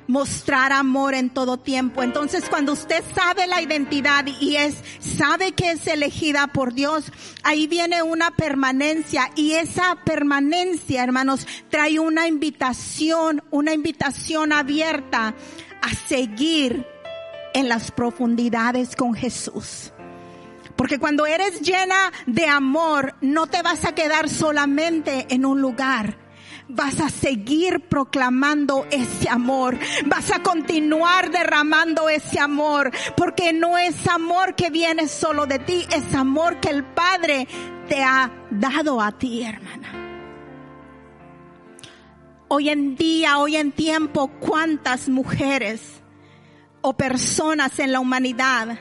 mostrar 0.06 0.72
amor 0.72 1.14
en 1.14 1.30
todo 1.30 1.56
tiempo. 1.58 2.02
Entonces, 2.02 2.44
cuando 2.48 2.72
usted 2.72 3.02
sabe 3.14 3.46
la 3.46 3.62
identidad 3.62 4.26
y 4.40 4.56
es, 4.56 4.74
sabe 5.00 5.52
que 5.52 5.72
es 5.72 5.86
elegida 5.86 6.48
por 6.48 6.74
Dios, 6.74 7.12
ahí 7.42 7.66
viene 7.66 8.02
una 8.02 8.30
permanencia 8.30 9.30
y 9.36 9.52
esa 9.52 9.96
permanencia, 10.04 11.02
hermanos, 11.02 11.46
trae 11.70 11.98
una 11.98 12.26
invitación, 12.26 13.42
una 13.50 13.72
invitación 13.72 14.52
abierta 14.52 15.34
a 15.80 15.94
seguir 16.08 16.86
en 17.54 17.68
las 17.68 17.90
profundidades 17.90 18.96
con 18.96 19.14
Jesús. 19.14 19.92
Porque 20.76 20.98
cuando 20.98 21.26
eres 21.26 21.60
llena 21.60 22.12
de 22.26 22.46
amor, 22.46 23.14
no 23.20 23.46
te 23.46 23.62
vas 23.62 23.84
a 23.84 23.94
quedar 23.94 24.28
solamente 24.28 25.26
en 25.30 25.44
un 25.44 25.60
lugar 25.60 26.16
vas 26.68 27.00
a 27.00 27.08
seguir 27.08 27.80
proclamando 27.88 28.86
ese 28.90 29.28
amor, 29.28 29.78
vas 30.06 30.30
a 30.30 30.42
continuar 30.42 31.30
derramando 31.30 32.08
ese 32.08 32.38
amor, 32.38 32.90
porque 33.16 33.52
no 33.52 33.78
es 33.78 34.06
amor 34.08 34.54
que 34.54 34.70
viene 34.70 35.08
solo 35.08 35.46
de 35.46 35.58
ti, 35.58 35.86
es 35.94 36.14
amor 36.14 36.60
que 36.60 36.70
el 36.70 36.84
Padre 36.84 37.46
te 37.88 38.02
ha 38.02 38.30
dado 38.50 39.00
a 39.00 39.12
ti, 39.12 39.42
hermana. 39.42 39.98
Hoy 42.48 42.68
en 42.68 42.96
día, 42.96 43.38
hoy 43.38 43.56
en 43.56 43.72
tiempo, 43.72 44.28
cuántas 44.28 45.08
mujeres 45.08 46.02
o 46.82 46.92
personas 46.94 47.78
en 47.78 47.92
la 47.92 48.00
humanidad 48.00 48.78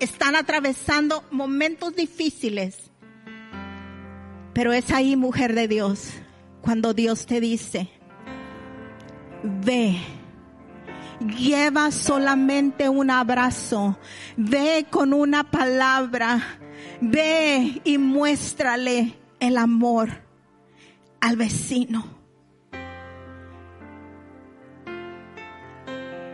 están 0.00 0.34
atravesando 0.34 1.24
momentos 1.30 1.94
difíciles, 1.94 2.90
pero 4.52 4.72
es 4.72 4.90
ahí, 4.90 5.14
mujer 5.14 5.54
de 5.54 5.68
Dios, 5.68 6.12
cuando 6.60 6.94
Dios 6.94 7.26
te 7.26 7.40
dice, 7.40 7.88
ve, 9.42 9.98
lleva 11.20 11.90
solamente 11.90 12.88
un 12.88 13.10
abrazo, 13.10 13.98
ve 14.36 14.86
con 14.90 15.12
una 15.12 15.44
palabra, 15.44 16.58
ve 17.00 17.80
y 17.84 17.98
muéstrale 17.98 19.14
el 19.40 19.56
amor 19.56 20.22
al 21.20 21.36
vecino. 21.36 22.04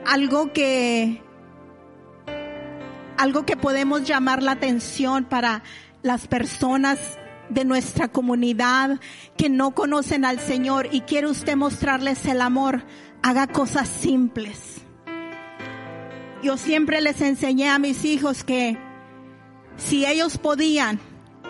Algo 0.06 0.52
que 0.52 1.22
algo 3.16 3.46
que 3.46 3.56
podemos 3.56 4.04
llamar 4.04 4.42
la 4.42 4.52
atención 4.52 5.24
para 5.24 5.62
las 6.02 6.26
personas 6.26 6.98
de 7.48 7.64
nuestra 7.64 8.09
comunidad 8.09 9.00
que 9.37 9.48
no 9.48 9.72
conocen 9.72 10.24
al 10.24 10.40
Señor 10.40 10.88
y 10.92 11.02
quiere 11.02 11.28
usted 11.28 11.57
mostrarles 11.57 12.24
el 12.26 12.40
amor, 12.40 12.85
haga 13.22 13.46
cosas 13.46 13.88
simples. 13.88 14.83
Yo 16.42 16.57
siempre 16.57 17.00
les 17.00 17.20
enseñé 17.20 17.70
a 17.70 17.78
mis 17.78 18.04
hijos 18.04 18.44
que 18.44 18.78
si 19.76 20.04
ellos 20.07 20.38
podían 20.38 21.00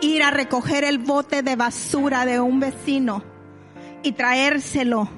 ir 0.01 0.23
a 0.23 0.31
recoger 0.31 0.85
el 0.85 0.99
bote 0.99 1.43
de 1.43 1.57
basura 1.57 2.27
de 2.27 2.41
un 2.41 2.61
vecino 2.61 3.25
y 4.03 4.13
traérselo 4.13 5.09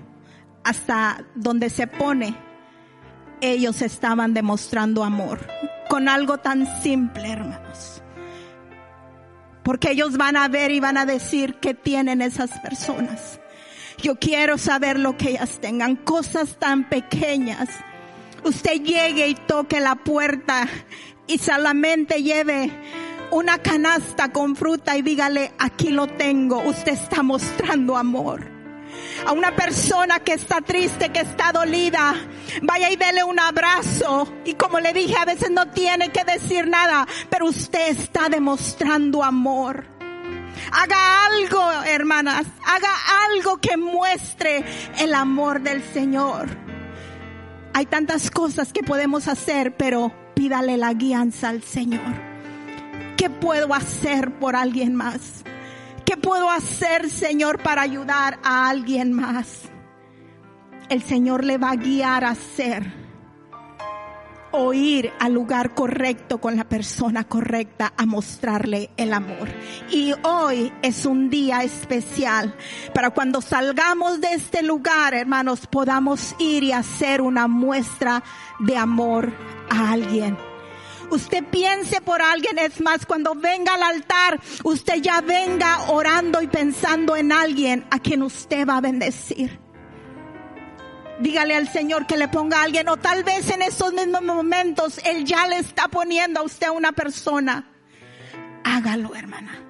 hasta 0.64 1.24
donde 1.34 1.70
se 1.70 1.86
pone, 1.86 2.34
ellos 3.40 3.82
estaban 3.82 4.32
demostrando 4.32 5.04
amor 5.04 5.46
con 5.88 6.08
algo 6.08 6.38
tan 6.38 6.66
simple, 6.82 7.30
hermanos 7.30 7.95
porque 9.66 9.90
ellos 9.90 10.16
van 10.16 10.36
a 10.36 10.46
ver 10.46 10.70
y 10.70 10.78
van 10.78 10.96
a 10.96 11.06
decir 11.06 11.54
que 11.54 11.74
tienen 11.74 12.22
esas 12.22 12.56
personas. 12.60 13.40
Yo 14.00 14.14
quiero 14.14 14.58
saber 14.58 14.96
lo 14.96 15.16
que 15.16 15.30
ellas 15.30 15.58
tengan, 15.60 15.96
cosas 15.96 16.56
tan 16.60 16.88
pequeñas. 16.88 17.70
Usted 18.44 18.80
llegue 18.80 19.26
y 19.26 19.34
toque 19.34 19.80
la 19.80 19.96
puerta 19.96 20.68
y 21.26 21.38
solamente 21.38 22.22
lleve 22.22 22.70
una 23.32 23.58
canasta 23.58 24.30
con 24.30 24.54
fruta 24.54 24.96
y 24.96 25.02
dígale, 25.02 25.50
aquí 25.58 25.88
lo 25.88 26.06
tengo, 26.06 26.60
usted 26.60 26.92
está 26.92 27.24
mostrando 27.24 27.96
amor 27.96 28.55
a 29.24 29.32
una 29.32 29.54
persona 29.54 30.20
que 30.20 30.34
está 30.34 30.60
triste, 30.60 31.10
que 31.10 31.20
está 31.20 31.52
dolida, 31.52 32.14
vaya 32.62 32.90
y 32.90 32.96
dele 32.96 33.24
un 33.24 33.38
abrazo. 33.38 34.32
Y 34.44 34.54
como 34.54 34.80
le 34.80 34.92
dije, 34.92 35.16
a 35.16 35.24
veces 35.24 35.50
no 35.50 35.68
tiene 35.70 36.10
que 36.10 36.24
decir 36.24 36.66
nada, 36.66 37.06
pero 37.30 37.46
usted 37.46 37.88
está 37.88 38.28
demostrando 38.28 39.22
amor. 39.22 39.86
Haga 40.72 41.26
algo, 41.26 41.82
hermanas, 41.86 42.46
haga 42.64 42.90
algo 43.26 43.58
que 43.58 43.76
muestre 43.76 44.64
el 44.98 45.14
amor 45.14 45.60
del 45.60 45.82
Señor. 45.82 46.48
Hay 47.72 47.86
tantas 47.86 48.30
cosas 48.30 48.72
que 48.72 48.82
podemos 48.82 49.28
hacer, 49.28 49.76
pero 49.76 50.12
pídale 50.34 50.76
la 50.76 50.94
guianza 50.94 51.50
al 51.50 51.62
Señor. 51.62 52.00
¿Qué 53.16 53.30
puedo 53.30 53.74
hacer 53.74 54.38
por 54.38 54.56
alguien 54.56 54.94
más? 54.94 55.44
¿Qué 56.06 56.16
puedo 56.16 56.48
hacer, 56.48 57.10
Señor, 57.10 57.60
para 57.60 57.82
ayudar 57.82 58.38
a 58.44 58.68
alguien 58.68 59.12
más? 59.12 59.62
El 60.88 61.02
Señor 61.02 61.44
le 61.44 61.58
va 61.58 61.70
a 61.70 61.76
guiar 61.76 62.24
a 62.24 62.30
hacer 62.30 63.06
o 64.52 64.72
ir 64.72 65.12
al 65.18 65.32
lugar 65.32 65.74
correcto 65.74 66.38
con 66.38 66.56
la 66.56 66.62
persona 66.62 67.24
correcta 67.24 67.92
a 67.96 68.06
mostrarle 68.06 68.90
el 68.96 69.12
amor. 69.12 69.48
Y 69.90 70.14
hoy 70.22 70.72
es 70.80 71.06
un 71.06 71.28
día 71.28 71.64
especial 71.64 72.54
para 72.94 73.10
cuando 73.10 73.42
salgamos 73.42 74.20
de 74.20 74.34
este 74.34 74.62
lugar, 74.62 75.12
hermanos, 75.12 75.66
podamos 75.66 76.36
ir 76.38 76.62
y 76.62 76.70
hacer 76.70 77.20
una 77.20 77.48
muestra 77.48 78.22
de 78.60 78.76
amor 78.76 79.32
a 79.68 79.90
alguien. 79.90 80.38
Usted 81.10 81.44
piense 81.44 82.00
por 82.00 82.20
alguien, 82.20 82.58
es 82.58 82.80
más, 82.80 83.06
cuando 83.06 83.34
venga 83.34 83.74
al 83.74 83.82
altar, 83.82 84.40
usted 84.64 84.96
ya 84.96 85.20
venga 85.20 85.90
orando 85.90 86.42
y 86.42 86.48
pensando 86.48 87.16
en 87.16 87.32
alguien 87.32 87.86
a 87.90 87.98
quien 87.98 88.22
usted 88.22 88.66
va 88.66 88.78
a 88.78 88.80
bendecir. 88.80 89.60
Dígale 91.20 91.54
al 91.54 91.68
Señor 91.68 92.06
que 92.06 92.16
le 92.16 92.28
ponga 92.28 92.60
a 92.60 92.64
alguien 92.64 92.88
o 92.88 92.96
tal 92.96 93.24
vez 93.24 93.48
en 93.50 93.62
esos 93.62 93.92
mismos 93.94 94.22
momentos 94.22 95.00
Él 95.04 95.24
ya 95.24 95.46
le 95.46 95.58
está 95.58 95.88
poniendo 95.88 96.40
a 96.40 96.42
usted 96.42 96.68
una 96.68 96.92
persona. 96.92 97.70
Hágalo, 98.64 99.14
hermana. 99.14 99.62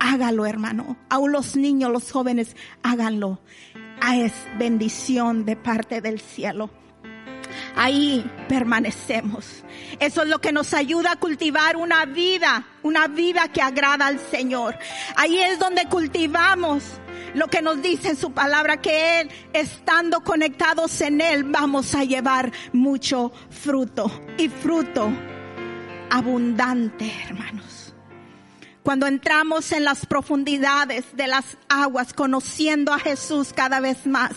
Hágalo, 0.00 0.46
hermano. 0.46 0.96
Aún 1.08 1.30
los 1.30 1.54
niños, 1.54 1.92
los 1.92 2.10
jóvenes, 2.10 2.56
háganlo. 2.82 3.40
Ah, 4.00 4.16
es 4.16 4.32
bendición 4.58 5.44
de 5.44 5.54
parte 5.54 6.00
del 6.00 6.18
cielo. 6.18 6.70
Ahí 7.74 8.30
permanecemos. 8.48 9.64
Eso 9.98 10.22
es 10.22 10.28
lo 10.28 10.40
que 10.40 10.52
nos 10.52 10.74
ayuda 10.74 11.12
a 11.12 11.16
cultivar 11.16 11.76
una 11.76 12.04
vida, 12.04 12.66
una 12.82 13.08
vida 13.08 13.48
que 13.48 13.62
agrada 13.62 14.06
al 14.06 14.18
Señor. 14.18 14.78
Ahí 15.16 15.38
es 15.38 15.58
donde 15.58 15.86
cultivamos 15.86 16.84
lo 17.34 17.48
que 17.48 17.62
nos 17.62 17.80
dice 17.80 18.14
su 18.14 18.32
palabra, 18.32 18.80
que 18.80 19.20
Él, 19.20 19.30
estando 19.52 20.20
conectados 20.20 21.00
en 21.00 21.20
Él, 21.20 21.44
vamos 21.44 21.94
a 21.94 22.04
llevar 22.04 22.52
mucho 22.72 23.32
fruto 23.50 24.10
y 24.36 24.48
fruto 24.48 25.10
abundante, 26.10 27.10
hermanos. 27.26 27.94
Cuando 28.82 29.06
entramos 29.06 29.72
en 29.72 29.84
las 29.84 30.06
profundidades 30.06 31.04
de 31.16 31.28
las 31.28 31.56
aguas, 31.68 32.12
conociendo 32.12 32.92
a 32.92 32.98
Jesús 32.98 33.52
cada 33.54 33.80
vez 33.80 34.06
más, 34.06 34.32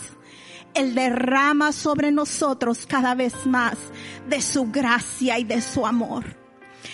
Él 0.76 0.94
derrama 0.94 1.72
sobre 1.72 2.12
nosotros 2.12 2.86
cada 2.86 3.14
vez 3.14 3.46
más 3.46 3.78
de 4.28 4.42
su 4.42 4.70
gracia 4.70 5.38
y 5.38 5.44
de 5.44 5.62
su 5.62 5.86
amor. 5.86 6.36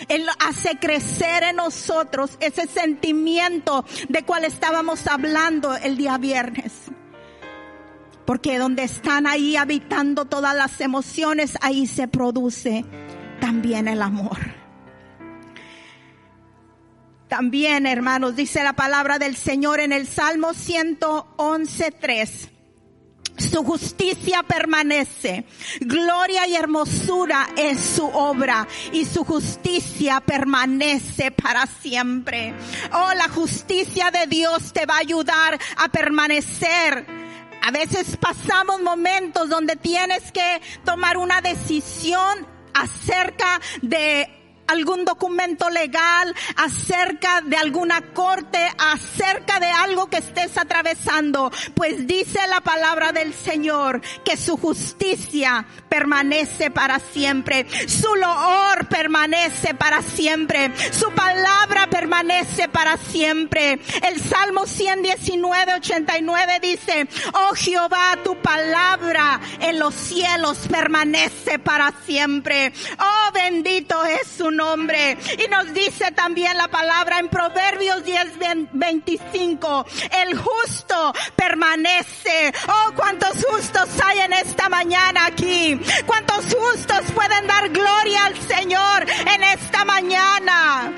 Él 0.09 0.25
hace 0.38 0.79
crecer 0.79 1.42
en 1.42 1.57
nosotros 1.57 2.38
ese 2.38 2.68
sentimiento 2.68 3.85
de 4.09 4.25
cual 4.25 4.45
estábamos 4.45 5.09
hablando 5.09 5.77
el 5.77 5.97
día 5.97 6.16
viernes. 6.16 6.73
Porque 8.25 8.59
donde 8.59 8.85
están 8.85 9.27
ahí 9.27 9.57
habitando 9.57 10.27
todas 10.27 10.55
las 10.55 10.81
emociones, 10.81 11.59
ahí 11.61 11.88
se 11.88 12.07
produce 12.07 12.85
también 13.40 13.88
el 13.88 14.01
amor. 14.01 14.38
También, 17.27 17.87
hermanos, 17.87 18.37
dice 18.37 18.62
la 18.62 18.75
palabra 18.75 19.18
del 19.18 19.35
Señor 19.35 19.81
en 19.81 19.92
el 19.92 20.07
Salmo 20.07 20.51
111.3 20.51 22.52
su 23.42 23.64
justicia 23.64 24.42
permanece. 24.42 25.44
Gloria 25.81 26.46
y 26.46 26.57
hermosura 26.57 27.48
es 27.57 27.81
su 27.81 28.07
obra 28.07 28.66
y 28.92 29.05
su 29.05 29.24
justicia 29.24 30.20
permanece 30.20 31.31
para 31.31 31.66
siempre. 31.66 32.55
Oh, 32.92 33.12
la 33.14 33.28
justicia 33.28 34.11
de 34.11 34.26
Dios 34.26 34.72
te 34.72 34.87
va 34.87 34.96
a 34.96 35.00
ayudar 35.00 35.59
a 35.76 35.88
permanecer. 35.88 37.07
A 37.62 37.70
veces 37.70 38.16
pasamos 38.16 38.81
momentos 38.81 39.48
donde 39.48 39.76
tienes 39.76 40.33
que 40.33 40.61
tomar 40.85 41.16
una 41.16 41.40
decisión 41.40 42.46
acerca 42.74 43.61
de 43.83 44.41
algún 44.66 45.05
documento 45.05 45.68
legal, 45.70 46.35
acerca 46.57 47.42
de 47.42 47.57
alguna 47.57 48.01
corte, 48.12 48.59
acerca 48.79 49.61
de 49.61 49.66
algo 49.66 50.09
que 50.09 50.18
estés 50.18 50.57
atravesando, 50.57 51.51
pues 51.75 52.07
dice 52.07 52.40
la 52.48 52.61
palabra 52.61 53.12
del 53.12 53.35
Señor 53.35 54.01
que 54.25 54.37
su 54.37 54.57
justicia 54.57 55.66
permanece 55.88 56.70
para 56.70 56.98
siempre, 56.98 57.66
su 57.88 58.14
loor 58.14 58.88
permanece 58.88 59.75
para 59.75 60.03
siempre, 60.03 60.72
su 60.90 61.11
palabra 61.12 61.88
permanece 61.88 62.68
para 62.68 62.96
siempre. 62.96 63.81
El 64.03 64.20
Salmo 64.20 64.66
119, 64.66 65.75
89 65.75 66.61
dice, 66.62 67.09
oh 67.35 67.55
Jehová, 67.55 68.18
tu 68.25 68.37
palabra 68.40 69.40
en 69.61 69.79
los 69.79 69.94
cielos 69.94 70.59
permanece 70.70 71.59
para 71.59 71.92
siempre. 72.07 72.72
Oh 72.98 73.33
bendito 73.33 74.03
es 74.05 74.27
su 74.29 74.51
nombre. 74.51 74.62
Y 75.38 75.48
nos 75.48 75.75
dice 75.75 76.12
también 76.12 76.57
la 76.57 76.68
palabra 76.68 77.18
en 77.18 77.29
Proverbios 77.29 78.05
10, 78.05 78.38
25, 78.72 79.87
el 80.25 80.38
justo 80.38 81.12
permanece. 81.35 82.53
Oh, 82.68 82.92
cuántos 82.94 83.44
justos 83.44 83.88
hay 84.05 84.20
en 84.20 84.33
esta 84.33 84.68
mañana 84.68 85.27
aquí. 85.27 85.79
Cuántos 86.07 86.44
justos 86.55 87.11
pueden 87.12 87.46
dar 87.46 87.70
gloria 87.70 88.27
al 88.27 88.37
Señor 88.40 89.05
en 89.35 89.42
esta 89.42 89.85
mañana. 89.85 90.92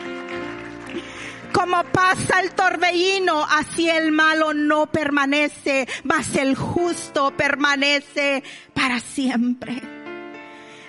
Como 1.53 1.85
pasa 1.85 2.40
el 2.40 2.53
torbellino, 2.53 3.46
así 3.48 3.88
el 3.88 4.12
malo 4.12 4.53
no 4.53 4.87
permanece, 4.87 5.88
mas 6.03 6.37
el 6.37 6.55
justo 6.55 7.33
permanece 7.37 8.42
para 8.74 9.00
siempre. 9.00 10.04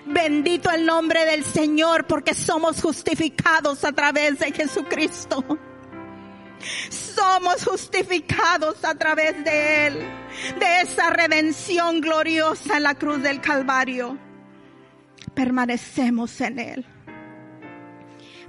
Bendito 0.06 0.70
el 0.70 0.86
nombre 0.86 1.26
del 1.26 1.44
Señor 1.44 2.06
porque 2.06 2.34
somos 2.34 2.82
justificados 2.82 3.84
a 3.84 3.92
través 3.92 4.40
de 4.40 4.52
Jesucristo. 4.52 5.44
Somos 6.90 7.66
justificados 7.66 8.84
a 8.84 8.96
través 8.96 9.44
de 9.44 9.88
Él, 9.88 9.94
de 10.60 10.82
esa 10.82 11.10
redención 11.10 12.02
gloriosa 12.02 12.78
en 12.78 12.84
la 12.84 12.96
cruz 12.96 13.22
del 13.22 13.42
Calvario. 13.42 14.18
Permanecemos 15.34 16.40
en 16.42 16.60
Él. 16.60 16.95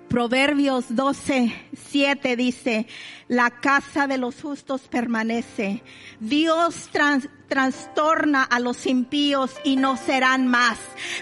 Proverbios 0.09 0.85
12, 0.89 1.53
7 1.91 2.37
dice, 2.37 2.87
la 3.29 3.51
casa 3.51 4.07
de 4.07 4.19
los 4.19 4.41
justos 4.41 4.83
permanece. 4.83 5.83
Dios 6.21 6.89
trastorna 7.49 8.45
a 8.45 8.61
los 8.61 8.87
impíos 8.87 9.53
y 9.65 9.77
no 9.77 9.97
serán 9.97 10.47
más. 10.47 10.79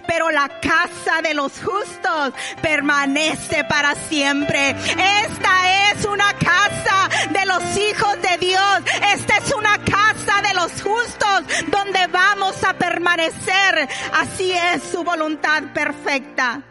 Pero 0.06 0.30
la 0.30 0.60
casa 0.60 1.22
de 1.22 1.32
los 1.32 1.52
justos 1.62 2.34
permanece 2.60 3.64
para 3.64 3.94
siempre. 3.94 4.70
Esta 4.70 5.92
es 5.92 6.04
una 6.04 6.32
casa 6.34 7.08
de 7.30 7.46
los 7.46 7.62
hijos 7.76 8.20
de 8.20 8.46
Dios. 8.46 8.82
Esta 9.14 9.38
es 9.38 9.54
una 9.54 9.78
casa 9.78 10.42
de 10.42 10.54
los 10.54 10.72
justos 10.82 11.44
donde 11.70 12.06
vamos 12.12 12.62
a 12.64 12.74
permanecer. 12.74 13.88
Así 14.12 14.52
es 14.52 14.82
su 14.82 15.02
voluntad 15.02 15.72
perfecta. 15.72 16.62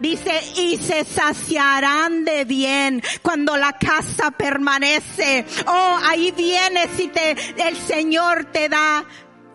Dice, 0.00 0.40
y 0.56 0.76
se 0.76 1.04
saciarán 1.04 2.24
de 2.24 2.44
bien 2.44 3.02
cuando 3.22 3.56
la 3.56 3.72
casa 3.72 4.30
permanece. 4.30 5.44
Oh, 5.66 5.98
ahí 6.04 6.32
viene 6.32 6.88
si 6.96 7.08
te, 7.08 7.32
el 7.56 7.76
Señor 7.76 8.44
te 8.46 8.68
da 8.68 9.04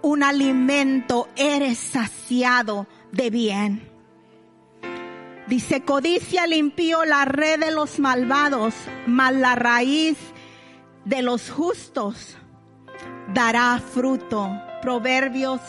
un 0.02 0.22
alimento, 0.22 1.30
eres 1.38 1.78
saciado 1.78 2.88
de 3.12 3.30
bien. 3.30 3.90
Dice, 5.48 5.84
codicia 5.84 6.46
limpió 6.46 7.06
la 7.06 7.26
red 7.26 7.60
de 7.60 7.72
los 7.72 8.00
malvados, 8.00 8.74
mas 9.08 9.34
la 9.34 9.56
raíz 9.56 10.18
de 11.06 11.22
los 11.22 11.50
justos 11.50 12.38
dará 13.34 13.80
fruto. 13.80 14.50
Proverbios 14.82 15.62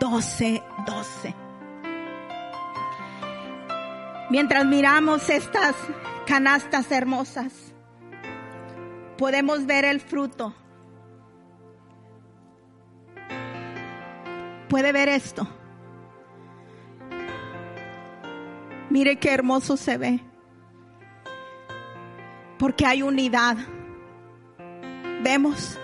12, 0.00 0.62
12. 0.86 1.43
Mientras 4.34 4.66
miramos 4.66 5.30
estas 5.30 5.76
canastas 6.26 6.90
hermosas, 6.90 7.52
podemos 9.16 9.64
ver 9.64 9.84
el 9.84 10.00
fruto. 10.00 10.52
Puede 14.68 14.90
ver 14.90 15.08
esto. 15.08 15.46
Mire 18.90 19.20
qué 19.20 19.30
hermoso 19.30 19.76
se 19.76 19.98
ve. 19.98 20.20
Porque 22.58 22.86
hay 22.86 23.02
unidad. 23.02 23.56
Vemos. 25.22 25.78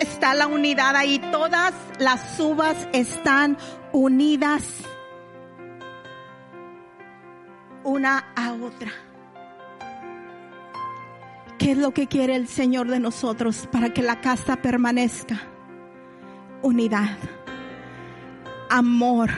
Está 0.00 0.34
la 0.34 0.46
unidad 0.46 0.94
ahí. 0.96 1.18
Todas 1.32 1.72
las 1.98 2.38
uvas 2.38 2.76
están 2.92 3.56
unidas 3.90 4.84
una 7.84 8.32
a 8.36 8.52
otra. 8.52 8.90
¿Qué 11.58 11.72
es 11.72 11.78
lo 11.78 11.92
que 11.92 12.06
quiere 12.06 12.36
el 12.36 12.48
Señor 12.48 12.88
de 12.88 13.00
nosotros 13.00 13.68
para 13.70 13.92
que 13.92 14.02
la 14.02 14.20
casa 14.20 14.56
permanezca? 14.56 15.40
Unidad, 16.62 17.18
amor. 18.70 19.30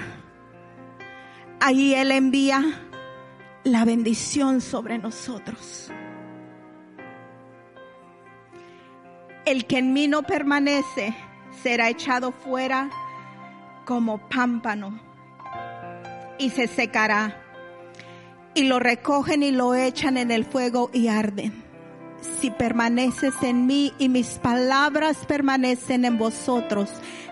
Ahí 1.60 1.94
Él 1.94 2.12
envía 2.12 2.62
la 3.64 3.84
bendición 3.84 4.60
sobre 4.60 4.98
nosotros. 4.98 5.90
El 9.44 9.66
que 9.66 9.78
en 9.78 9.92
mí 9.92 10.06
no 10.06 10.22
permanece 10.22 11.14
será 11.62 11.88
echado 11.88 12.30
fuera 12.30 12.88
como 13.84 14.28
pámpano 14.28 15.00
y 16.38 16.50
se 16.50 16.68
secará 16.68 17.41
y 18.54 18.64
lo 18.64 18.78
recogen 18.78 19.42
y 19.42 19.50
lo 19.50 19.74
echan 19.74 20.16
en 20.16 20.30
el 20.30 20.44
fuego 20.44 20.90
y 20.92 21.08
arden. 21.08 21.62
si 22.40 22.50
permaneces 22.50 23.34
en 23.42 23.66
mí 23.66 23.92
y 23.98 24.08
mis 24.08 24.38
palabras 24.38 25.18
permanecen 25.26 26.04
en 26.04 26.18
vosotros, 26.18 26.88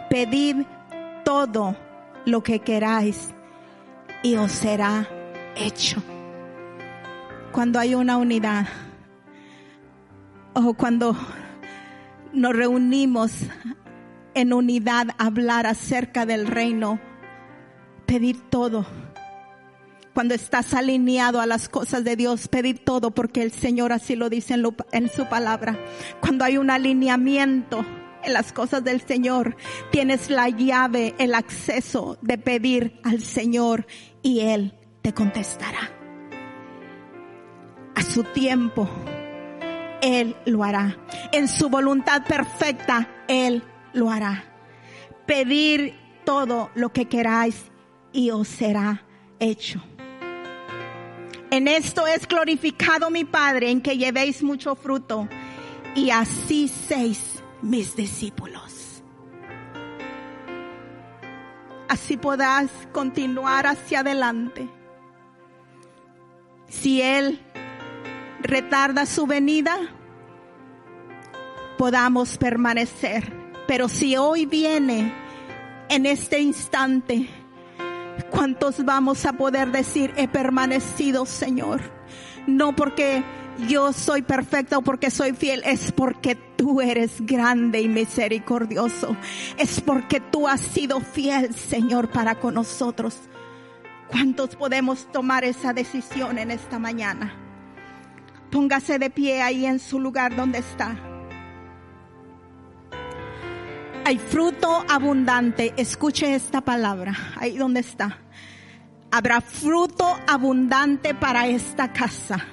pedid 0.08 0.56
todo 1.24 1.76
lo 2.24 2.42
que 2.42 2.58
queráis 2.58 3.30
y 4.22 4.34
os 4.34 4.50
será 4.50 5.08
hecho. 5.56 6.02
Cuando 7.52 7.78
hay 7.78 7.94
una 7.94 8.16
unidad 8.16 8.66
o 10.54 10.74
cuando 10.74 11.16
nos 12.32 12.54
reunimos 12.54 13.32
en 14.34 14.52
unidad 14.52 15.08
a 15.18 15.26
hablar 15.26 15.66
acerca 15.66 16.26
del 16.26 16.46
reino, 16.46 17.00
pedir 18.06 18.40
todo. 18.50 18.86
Cuando 20.20 20.34
estás 20.34 20.74
alineado 20.74 21.40
a 21.40 21.46
las 21.46 21.70
cosas 21.70 22.04
de 22.04 22.14
Dios, 22.14 22.46
pedir 22.46 22.84
todo 22.84 23.10
porque 23.10 23.40
el 23.40 23.52
Señor 23.52 23.90
así 23.90 24.16
lo 24.16 24.28
dice 24.28 24.54
en, 24.92 25.08
su 25.08 25.26
palabra. 25.30 25.78
Cuando 26.20 26.44
hay 26.44 26.58
un 26.58 26.68
alineamiento 26.68 27.86
en 28.22 28.34
las 28.34 28.52
cosas 28.52 28.84
del 28.84 29.00
Señor, 29.00 29.56
tienes 29.90 30.28
la 30.28 30.50
llave, 30.50 31.14
el 31.16 31.34
acceso 31.34 32.18
de 32.20 32.36
pedir 32.36 33.00
al 33.02 33.22
Señor 33.22 33.86
y 34.20 34.40
Él 34.40 34.74
te 35.00 35.14
contestará. 35.14 35.90
A 37.94 38.02
su 38.02 38.22
tiempo, 38.22 38.90
Él 40.02 40.36
lo 40.44 40.64
hará. 40.64 40.98
En 41.32 41.48
su 41.48 41.70
voluntad 41.70 42.26
perfecta, 42.26 43.08
Él 43.26 43.62
lo 43.94 44.10
hará. 44.10 44.44
Pedir 45.24 45.94
todo 46.26 46.68
lo 46.74 46.92
que 46.92 47.06
queráis 47.06 47.70
y 48.12 48.28
os 48.28 48.48
será 48.48 49.06
hecho. 49.38 49.82
En 51.50 51.66
esto 51.66 52.06
es 52.06 52.28
glorificado 52.28 53.10
mi 53.10 53.24
Padre, 53.24 53.70
en 53.70 53.80
que 53.80 53.98
llevéis 53.98 54.42
mucho 54.42 54.76
fruto 54.76 55.28
y 55.96 56.10
así 56.10 56.68
seis 56.68 57.42
mis 57.60 57.96
discípulos. 57.96 59.02
Así 61.88 62.16
podrás 62.16 62.70
continuar 62.92 63.66
hacia 63.66 64.00
adelante. 64.00 64.68
Si 66.68 67.02
Él 67.02 67.40
retarda 68.42 69.04
su 69.04 69.26
venida, 69.26 69.76
podamos 71.76 72.38
permanecer. 72.38 73.32
Pero 73.66 73.88
si 73.88 74.16
hoy 74.16 74.46
viene 74.46 75.12
en 75.88 76.06
este 76.06 76.38
instante, 76.38 77.28
¿cuántos 78.24 78.84
vamos 78.84 79.24
a 79.26 79.32
poder 79.32 79.72
decir, 79.72 80.12
he 80.16 80.28
permanecido, 80.28 81.26
Señor? 81.26 81.80
No 82.46 82.74
porque 82.74 83.22
yo 83.68 83.92
soy 83.92 84.22
perfecta 84.22 84.78
o 84.78 84.82
porque 84.82 85.10
soy 85.10 85.32
fiel, 85.32 85.62
es 85.64 85.92
porque 85.92 86.34
tú 86.34 86.80
eres 86.80 87.20
grande 87.20 87.80
y 87.80 87.88
misericordioso. 87.88 89.16
Es 89.58 89.80
porque 89.80 90.20
tú 90.20 90.48
has 90.48 90.60
sido 90.60 91.00
fiel, 91.00 91.54
Señor, 91.54 92.10
para 92.10 92.34
con 92.36 92.54
nosotros. 92.54 93.16
¿Cuántos 94.08 94.56
podemos 94.56 95.10
tomar 95.12 95.44
esa 95.44 95.72
decisión 95.72 96.38
en 96.38 96.50
esta 96.50 96.78
mañana? 96.78 97.32
Póngase 98.50 98.98
de 98.98 99.10
pie 99.10 99.42
ahí 99.42 99.66
en 99.66 99.78
su 99.78 100.00
lugar 100.00 100.34
donde 100.34 100.58
está. 100.58 101.09
Hay 104.10 104.18
fruto 104.18 104.84
abundante. 104.88 105.72
Escuche 105.76 106.34
esta 106.34 106.60
palabra. 106.60 107.16
Ahí 107.36 107.56
donde 107.56 107.78
está. 107.78 108.18
Habrá 109.12 109.40
fruto 109.40 110.04
abundante 110.26 111.14
para 111.14 111.46
esta 111.46 111.92
casa. 111.92 112.44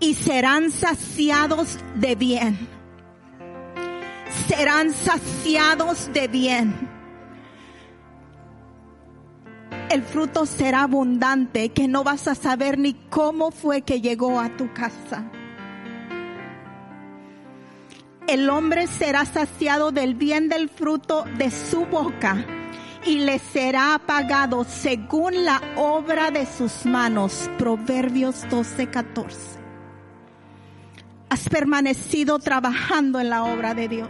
Y 0.00 0.14
serán 0.14 0.70
saciados 0.70 1.78
de 1.96 2.14
bien. 2.14 2.66
Serán 4.48 4.90
saciados 4.94 6.10
de 6.14 6.28
bien. 6.28 6.74
El 9.90 10.02
fruto 10.02 10.46
será 10.46 10.84
abundante 10.84 11.68
que 11.72 11.88
no 11.88 12.04
vas 12.04 12.26
a 12.26 12.34
saber 12.34 12.78
ni 12.78 12.94
cómo 13.10 13.50
fue 13.50 13.82
que 13.82 14.00
llegó 14.00 14.40
a 14.40 14.56
tu 14.56 14.72
casa. 14.72 15.30
El 18.26 18.50
hombre 18.50 18.88
será 18.88 19.24
saciado 19.24 19.92
del 19.92 20.16
bien 20.16 20.48
del 20.48 20.68
fruto 20.68 21.24
de 21.38 21.52
su 21.52 21.86
boca 21.86 22.44
y 23.04 23.20
le 23.20 23.38
será 23.38 24.00
pagado 24.04 24.64
según 24.64 25.44
la 25.44 25.62
obra 25.76 26.32
de 26.32 26.44
sus 26.44 26.84
manos. 26.86 27.48
Proverbios 27.56 28.44
12, 28.50 28.88
14. 28.88 29.38
Has 31.28 31.48
permanecido 31.48 32.40
trabajando 32.40 33.20
en 33.20 33.30
la 33.30 33.44
obra 33.44 33.74
de 33.74 33.86
Dios. 33.86 34.08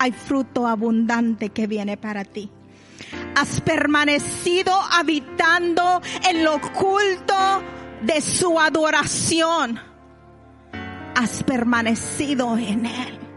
Hay 0.00 0.10
fruto 0.10 0.66
abundante 0.66 1.50
que 1.50 1.68
viene 1.68 1.96
para 1.96 2.24
ti. 2.24 2.50
Has 3.36 3.60
permanecido 3.60 4.72
habitando 4.90 6.02
en 6.28 6.42
lo 6.42 6.56
oculto 6.56 7.62
de 8.02 8.20
su 8.20 8.58
adoración. 8.58 9.78
Has 11.14 11.44
permanecido 11.44 12.58
en 12.58 12.86
él. 12.86 13.27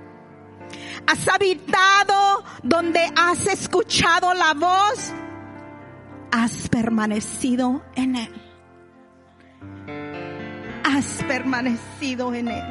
Has 1.12 1.28
habitado 1.28 2.42
donde 2.64 3.02
has 3.18 3.46
escuchado 3.46 4.34
la 4.34 4.54
voz. 4.54 5.12
Has 6.32 6.70
permanecido 6.70 7.84
en 7.96 8.16
él. 8.16 8.34
Has 10.86 11.22
permanecido 11.28 12.34
en 12.34 12.48
él. 12.48 12.64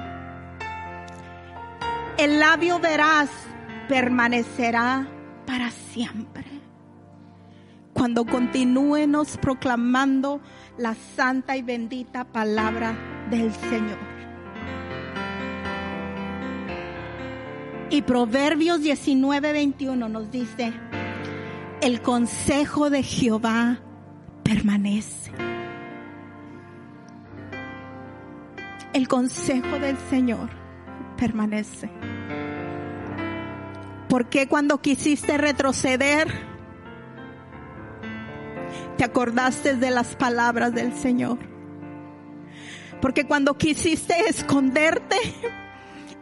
El 2.16 2.40
labio 2.40 2.78
veraz 2.78 3.28
permanecerá 3.90 5.06
para 5.46 5.70
siempre. 5.70 6.46
Cuando 7.92 8.24
continúenos 8.24 9.36
proclamando 9.36 10.40
la 10.78 10.94
santa 10.94 11.58
y 11.58 11.62
bendita 11.62 12.24
palabra 12.24 12.96
del 13.28 13.52
Señor. 13.52 14.09
Y 17.90 18.02
Proverbios 18.02 18.80
19, 18.80 19.52
21 19.52 20.08
nos 20.08 20.30
dice, 20.30 20.72
el 21.80 22.00
consejo 22.00 22.88
de 22.88 23.02
Jehová 23.02 23.80
permanece. 24.44 25.32
El 28.92 29.08
consejo 29.08 29.78
del 29.80 29.96
Señor 30.08 30.50
permanece. 31.16 31.90
Porque 34.08 34.46
cuando 34.46 34.80
quisiste 34.80 35.36
retroceder, 35.36 36.28
te 38.96 39.04
acordaste 39.04 39.76
de 39.76 39.90
las 39.90 40.14
palabras 40.14 40.74
del 40.74 40.94
Señor? 40.94 41.38
Porque 43.00 43.26
cuando 43.26 43.56
quisiste 43.56 44.14
esconderte, 44.28 45.16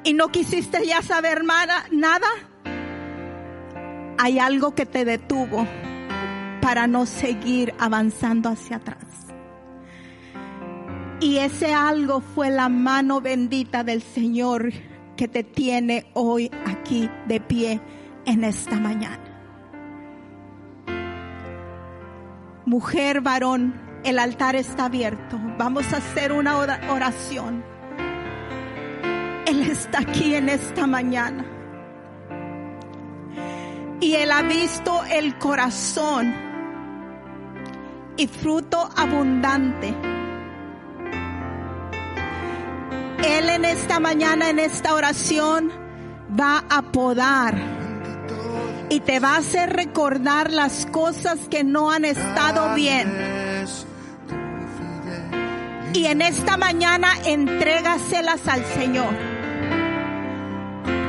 y 0.05 0.15
no 0.15 0.29
quisiste 0.29 0.87
ya 0.87 1.03
saber 1.03 1.45
nada, 1.45 1.85
hay 4.19 4.39
algo 4.39 4.75
que 4.75 4.87
te 4.87 5.05
detuvo 5.05 5.67
para 6.61 6.87
no 6.87 7.07
seguir 7.07 7.75
avanzando 7.79 8.49
hacia 8.49 8.77
atrás. 8.77 9.05
Y 11.21 11.39
ese 11.39 11.73
algo 11.73 12.21
fue 12.21 12.51
la 12.51 12.69
mano 12.69 13.21
bendita 13.21 13.83
del 13.83 14.03
Señor 14.03 14.71
que 15.17 15.27
te 15.27 15.43
tiene 15.43 16.11
hoy 16.15 16.51
aquí 16.65 17.11
de 17.27 17.41
pie 17.41 17.81
en 18.25 18.45
esta 18.45 18.77
mañana. 18.77 19.25
Mujer, 22.67 23.21
varón, 23.21 23.75
el 24.05 24.19
altar 24.19 24.55
está 24.55 24.85
abierto. 24.85 25.41
Vamos 25.59 25.93
a 25.93 25.97
hacer 25.97 26.33
una 26.33 26.59
oración. 26.59 27.65
Él 29.49 29.63
está 29.63 30.01
aquí 30.01 30.35
en 30.35 30.51
esta 30.51 30.87
mañana. 30.87 31.43
Y 33.99 34.13
Él 34.15 34.31
ha 34.31 34.43
visto 34.43 35.03
el 35.11 35.39
corazón 35.39 36.35
y 38.19 38.27
fruto 38.27 38.91
abundante. 38.95 39.95
Él 43.27 43.49
en 43.49 43.65
esta 43.65 43.99
mañana, 44.01 44.51
en 44.51 44.59
esta 44.59 44.93
oración, 44.93 45.73
va 46.39 46.65
a 46.69 46.83
podar 46.83 47.57
y 48.91 49.01
te 49.01 49.19
va 49.19 49.37
a 49.37 49.39
hacer 49.39 49.73
recordar 49.75 50.53
las 50.53 50.85
cosas 50.85 51.49
que 51.49 51.65
no 51.65 51.91
han 51.91 52.05
estado 52.05 52.75
bien. 52.75 53.11
Y 55.95 56.05
en 56.05 56.21
esta 56.21 56.59
mañana 56.59 57.09
entrégaselas 57.25 58.47
al 58.47 58.63
Señor. 58.67 59.38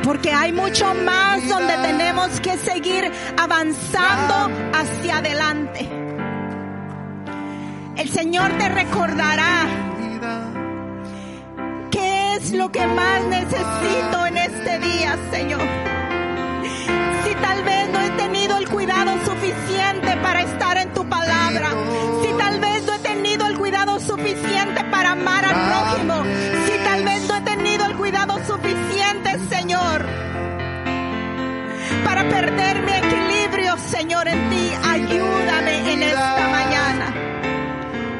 Porque 0.09 0.33
hay 0.33 0.51
mucho 0.51 0.91
más 0.95 1.47
donde 1.47 1.71
tenemos 1.83 2.39
que 2.39 2.57
seguir 2.57 3.11
avanzando 3.37 4.49
hacia 4.73 5.17
adelante. 5.19 5.87
El 7.95 8.09
Señor 8.09 8.51
te 8.57 8.69
recordará 8.69 9.67
qué 11.91 12.33
es 12.37 12.53
lo 12.53 12.71
que 12.71 12.87
más 12.87 13.23
necesito 13.25 14.25
en 14.25 14.37
este 14.37 14.79
día, 14.79 15.15
Señor. 15.29 15.61
Si 17.23 17.35
tal 17.35 17.63
vez 17.63 17.89
no 17.89 18.01
he 18.01 18.09
tenido 18.17 18.57
el 18.57 18.67
cuidado 18.67 19.11
suficiente 19.23 20.17
para 20.23 20.41
estar 20.41 20.75
en 20.77 20.91
tu 20.91 21.07
palabra, 21.07 21.69
para 32.19 32.29
perder 32.29 32.83
mi 32.83 32.91
equilibrio, 32.91 33.77
Señor, 33.77 34.27
en 34.27 34.49
ti, 34.49 34.71
ayúdame 34.83 35.93
en 35.93 36.03
esta 36.03 36.47
mañana. 36.49 37.13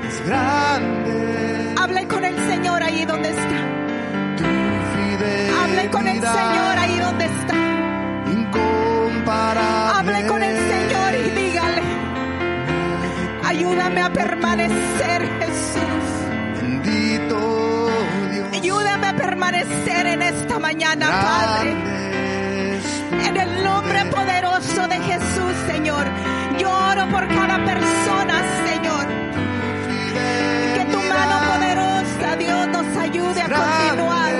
Es 0.07 0.25
grande 0.25 1.73
Hable 1.77 2.07
con 2.07 2.23
el 2.23 2.35
Señor 2.49 2.81
ahí 2.83 3.03
donde 3.05 3.29
está. 3.29 3.57
tu 4.37 4.43
fidelidad. 4.95 5.63
Hable 5.63 5.89
con 5.89 6.07
el 6.07 6.21
Señor 6.21 6.77
ahí 6.77 6.99
donde 6.99 7.25
está. 7.25 7.55
Incomparable. 8.31 9.97
Hable 9.99 10.27
con 10.27 10.43
el 10.43 10.57
Señor 10.57 11.15
y 11.15 11.29
dígale, 11.41 11.81
ayúdame 13.43 14.01
a 14.01 14.13
permanecer, 14.13 15.29
Jesús. 15.39 16.05
Bendito 16.61 17.89
Dios. 18.31 18.47
Ayúdame 18.53 19.07
a 19.07 19.15
permanecer 19.15 20.05
en 20.07 20.21
esta 20.21 20.57
mañana, 20.59 21.09
Padre. 21.09 21.98
Poderoso 24.11 24.87
de 24.87 24.99
Jesús, 25.01 25.53
Señor. 25.67 26.05
Yo 26.57 26.69
oro 26.69 27.07
por 27.09 27.27
cada 27.27 27.57
persona, 27.63 28.35
Señor. 28.67 29.05
Que 30.75 30.85
tu 30.91 30.99
mano 30.99 31.35
poderosa, 31.51 32.35
Dios, 32.37 32.67
nos 32.67 32.97
ayude 32.97 33.41
a 33.41 33.49
continuar. 33.49 34.33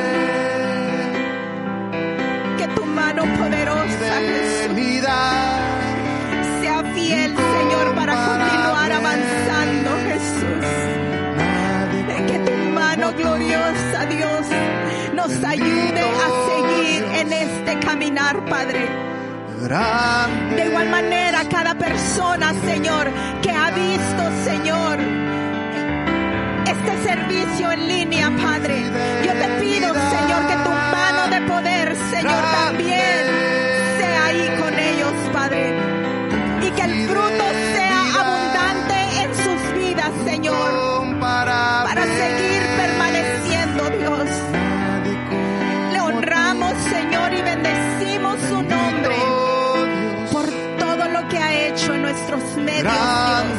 Que 2.58 2.68
tu 2.68 2.86
mano 2.86 3.24
poderosa, 3.38 4.12
Jesús, 4.20 4.60
sea 6.62 6.84
fiel, 6.94 7.36
Señor, 7.36 7.96
para 7.96 8.14
continuar 8.16 8.92
avanzando, 8.92 9.90
Jesús. 10.10 10.66
Que 12.28 12.40
tu 12.40 12.52
mano 12.74 13.14
gloriosa, 13.14 14.06
Dios, 14.06 14.46
nos 15.14 15.44
ayude 15.44 16.02
a 16.02 16.28
seguir 16.50 17.04
en 17.22 17.34
este 17.34 17.80
caminar, 17.80 18.44
Padre. 18.46 19.09
Grande. 19.60 20.56
De 20.56 20.66
igual 20.70 20.90
manera, 20.90 21.44
cada 21.50 21.76
persona, 21.76 22.54
Señor, 22.66 23.10
que 23.42 23.52
ha 23.52 23.72
visto, 23.72 24.24
Señor, 24.44 25.00
este 26.66 27.04
servicio 27.04 27.72
en 27.72 27.88
línea, 27.88 28.30
Padre. 28.30 28.84
Yo 29.26 29.34
te 29.34 29.48
pido, 29.62 29.94
Señor, 29.94 30.48
que 30.48 30.56
tu 30.64 30.70
mano 30.70 31.28
de 31.30 31.42
poder, 31.48 31.96
Señor, 32.12 32.44
Grande 52.82 53.59